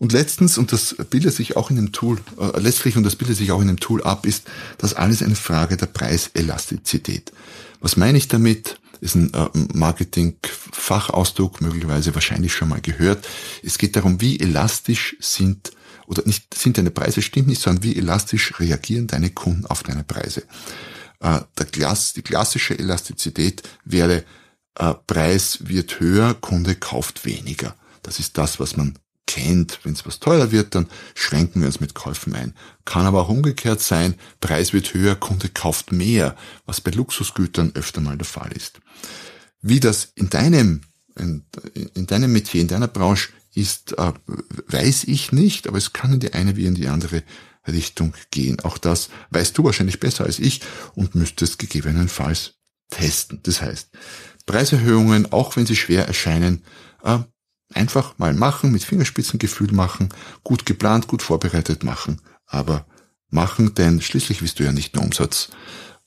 Und 0.00 0.12
letztens, 0.12 0.56
und 0.56 0.72
das 0.72 0.96
bildet 1.10 1.34
sich 1.34 1.56
auch 1.56 1.68
in 1.68 1.76
dem 1.76 1.92
Tool, 1.92 2.18
äh, 2.38 2.58
letztlich, 2.58 2.96
und 2.96 3.02
das 3.02 3.16
bildet 3.16 3.36
sich 3.36 3.52
auch 3.52 3.60
in 3.60 3.68
dem 3.68 3.80
Tool 3.80 4.02
ab, 4.02 4.24
ist 4.24 4.44
das 4.78 4.94
alles 4.94 5.22
eine 5.22 5.36
Frage 5.36 5.76
der 5.76 5.86
Preiselastizität. 5.86 7.32
Was 7.80 7.98
meine 7.98 8.16
ich 8.16 8.26
damit? 8.26 8.80
Ist 9.02 9.14
ein 9.14 9.32
äh, 9.34 9.48
Marketing-Fachausdruck, 9.74 11.60
möglicherweise 11.60 12.14
wahrscheinlich 12.14 12.54
schon 12.54 12.70
mal 12.70 12.80
gehört. 12.80 13.28
Es 13.62 13.76
geht 13.76 13.94
darum, 13.96 14.22
wie 14.22 14.40
elastisch 14.40 15.16
sind, 15.20 15.72
oder 16.06 16.22
nicht 16.24 16.54
sind 16.54 16.78
deine 16.78 16.90
Preise, 16.90 17.20
stimmt 17.20 17.48
nicht, 17.48 17.60
sondern 17.60 17.82
wie 17.82 17.96
elastisch 17.96 18.58
reagieren 18.58 19.06
deine 19.06 19.30
Kunden 19.30 19.66
auf 19.66 19.82
deine 19.82 20.04
Preise. 20.04 20.44
Äh, 21.20 21.40
der 21.58 21.66
Klass, 21.66 22.14
die 22.14 22.22
klassische 22.22 22.78
Elastizität 22.78 23.62
wäre, 23.84 24.24
äh, 24.76 24.94
Preis 25.06 25.58
wird 25.60 26.00
höher, 26.00 26.32
Kunde 26.34 26.74
kauft 26.74 27.26
weniger. 27.26 27.74
Das 28.02 28.18
ist 28.18 28.38
das, 28.38 28.60
was 28.60 28.76
man 28.76 28.98
kennt. 29.26 29.80
Wenn 29.84 29.92
es 29.92 30.06
was 30.06 30.18
teurer 30.18 30.50
wird, 30.50 30.74
dann 30.74 30.86
schränken 31.14 31.62
wir 31.62 31.66
uns 31.66 31.80
mit 31.80 31.94
Käufen 31.94 32.34
ein. 32.34 32.54
Kann 32.84 33.06
aber 33.06 33.22
auch 33.22 33.28
umgekehrt 33.28 33.80
sein, 33.80 34.14
Preis 34.40 34.72
wird 34.72 34.92
höher, 34.92 35.14
Kunde 35.14 35.48
kauft 35.48 35.92
mehr, 35.92 36.36
was 36.66 36.80
bei 36.80 36.90
Luxusgütern 36.90 37.72
öfter 37.74 38.00
mal 38.00 38.16
der 38.18 38.26
Fall 38.26 38.52
ist. 38.52 38.80
Wie 39.62 39.78
das 39.78 40.12
in 40.16 40.30
deinem, 40.30 40.80
in, 41.16 41.44
in 41.94 42.06
deinem 42.06 42.32
Metier, 42.32 42.60
in 42.60 42.68
deiner 42.68 42.88
Branche 42.88 43.28
ist, 43.54 43.98
äh, 43.98 44.12
weiß 44.68 45.04
ich 45.04 45.32
nicht, 45.32 45.68
aber 45.68 45.78
es 45.78 45.92
kann 45.92 46.12
in 46.14 46.20
die 46.20 46.32
eine 46.32 46.56
wie 46.56 46.66
in 46.66 46.74
die 46.74 46.88
andere 46.88 47.22
Richtung 47.68 48.14
gehen. 48.30 48.60
Auch 48.60 48.78
das 48.78 49.10
weißt 49.30 49.56
du 49.56 49.64
wahrscheinlich 49.64 50.00
besser 50.00 50.24
als 50.24 50.38
ich 50.38 50.60
und 50.94 51.14
müsstest 51.14 51.58
gegebenenfalls 51.58 52.54
testen. 52.90 53.40
Das 53.42 53.60
heißt, 53.62 53.90
Preiserhöhungen, 54.46 55.32
auch 55.32 55.56
wenn 55.56 55.66
sie 55.66 55.76
schwer 55.76 56.06
erscheinen, 56.06 56.64
äh, 57.04 57.18
Einfach 57.72 58.18
mal 58.18 58.34
machen, 58.34 58.72
mit 58.72 58.84
Fingerspitzengefühl 58.84 59.72
machen, 59.72 60.08
gut 60.42 60.66
geplant, 60.66 61.06
gut 61.06 61.22
vorbereitet 61.22 61.84
machen, 61.84 62.20
aber 62.46 62.86
machen, 63.28 63.74
denn 63.74 64.00
schließlich 64.00 64.42
willst 64.42 64.58
du 64.58 64.64
ja 64.64 64.72
nicht 64.72 64.94
nur 64.94 65.04
Umsatz 65.04 65.50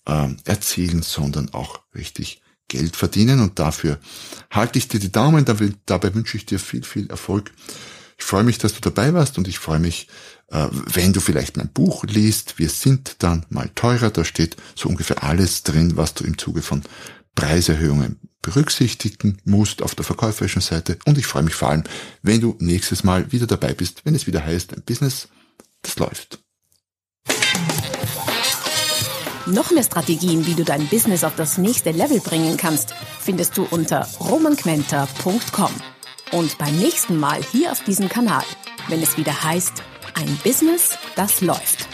äh, 0.06 0.30
erzielen, 0.46 1.02
sondern 1.04 1.54
auch 1.54 1.82
richtig 1.96 2.42
Geld 2.68 2.96
verdienen 2.96 3.40
und 3.40 3.60
dafür 3.60 4.00
halte 4.50 4.80
ich 4.80 4.88
dir 4.88 5.00
die 5.00 5.12
Daumen, 5.12 5.46
dabei 5.86 6.16
wünsche 6.16 6.38
ich 6.38 6.46
dir 6.46 6.60
viel, 6.60 6.84
viel 6.84 7.10
Erfolg. 7.10 7.52
Ich 8.18 8.26
freue 8.26 8.44
mich, 8.44 8.58
dass 8.58 8.74
du 8.74 8.80
dabei 8.80 9.14
warst 9.14 9.38
und 9.38 9.48
ich 9.48 9.60
freue 9.60 9.80
mich, 9.80 10.08
äh, 10.48 10.68
wenn 10.72 11.14
du 11.14 11.20
vielleicht 11.20 11.58
mein 11.58 11.70
Buch 11.70 12.04
liest. 12.06 12.60
Wir 12.60 12.70
sind 12.70 13.18
dann 13.20 13.46
mal 13.50 13.70
teurer. 13.76 14.12
Da 14.12 14.24
steht 14.24 14.56
so 14.76 14.88
ungefähr 14.88 15.24
alles 15.24 15.64
drin, 15.64 15.98
was 15.98 16.14
du 16.14 16.24
im 16.24 16.38
Zuge 16.38 16.62
von 16.62 16.84
Preiserhöhungen 17.36 18.20
berücksichtigen 18.42 19.38
musst 19.46 19.82
auf 19.82 19.96
der 19.96 20.06
verkäuferischen 20.06 20.62
Seite. 20.62 21.00
Und 21.06 21.18
ich 21.18 21.26
freue 21.26 21.44
mich 21.44 21.56
vor 21.56 21.70
allem, 21.70 21.84
wenn 22.22 22.42
du 22.42 22.56
nächstes 22.60 23.04
Mal 23.04 23.32
wieder 23.32 23.48
dabei 23.48 23.74
bist, 23.74 24.02
wenn 24.06 24.14
es 24.14 24.28
wieder 24.28 24.46
heißt, 24.46 24.74
ein 24.74 24.84
Business, 24.84 25.30
das 25.82 25.98
läuft. 25.98 26.40
Noch 29.46 29.72
mehr 29.72 29.84
Strategien, 29.84 30.46
wie 30.46 30.54
du 30.54 30.64
dein 30.64 30.88
Business 30.88 31.24
auf 31.24 31.36
das 31.36 31.58
nächste 31.58 31.92
Level 31.92 32.20
bringen 32.22 32.56
kannst, 32.56 32.94
findest 33.20 33.58
du 33.58 33.68
unter 33.72 34.08
romanquenter.com. 34.20 35.72
Und 36.32 36.58
beim 36.58 36.78
nächsten 36.78 37.18
Mal 37.18 37.42
hier 37.52 37.72
auf 37.72 37.84
diesem 37.84 38.08
Kanal, 38.08 38.44
wenn 38.88 39.02
es 39.02 39.18
wieder 39.18 39.44
heißt, 39.44 39.84
ein 40.14 40.40
Business, 40.44 40.98
das 41.16 41.42
läuft. 41.42 41.93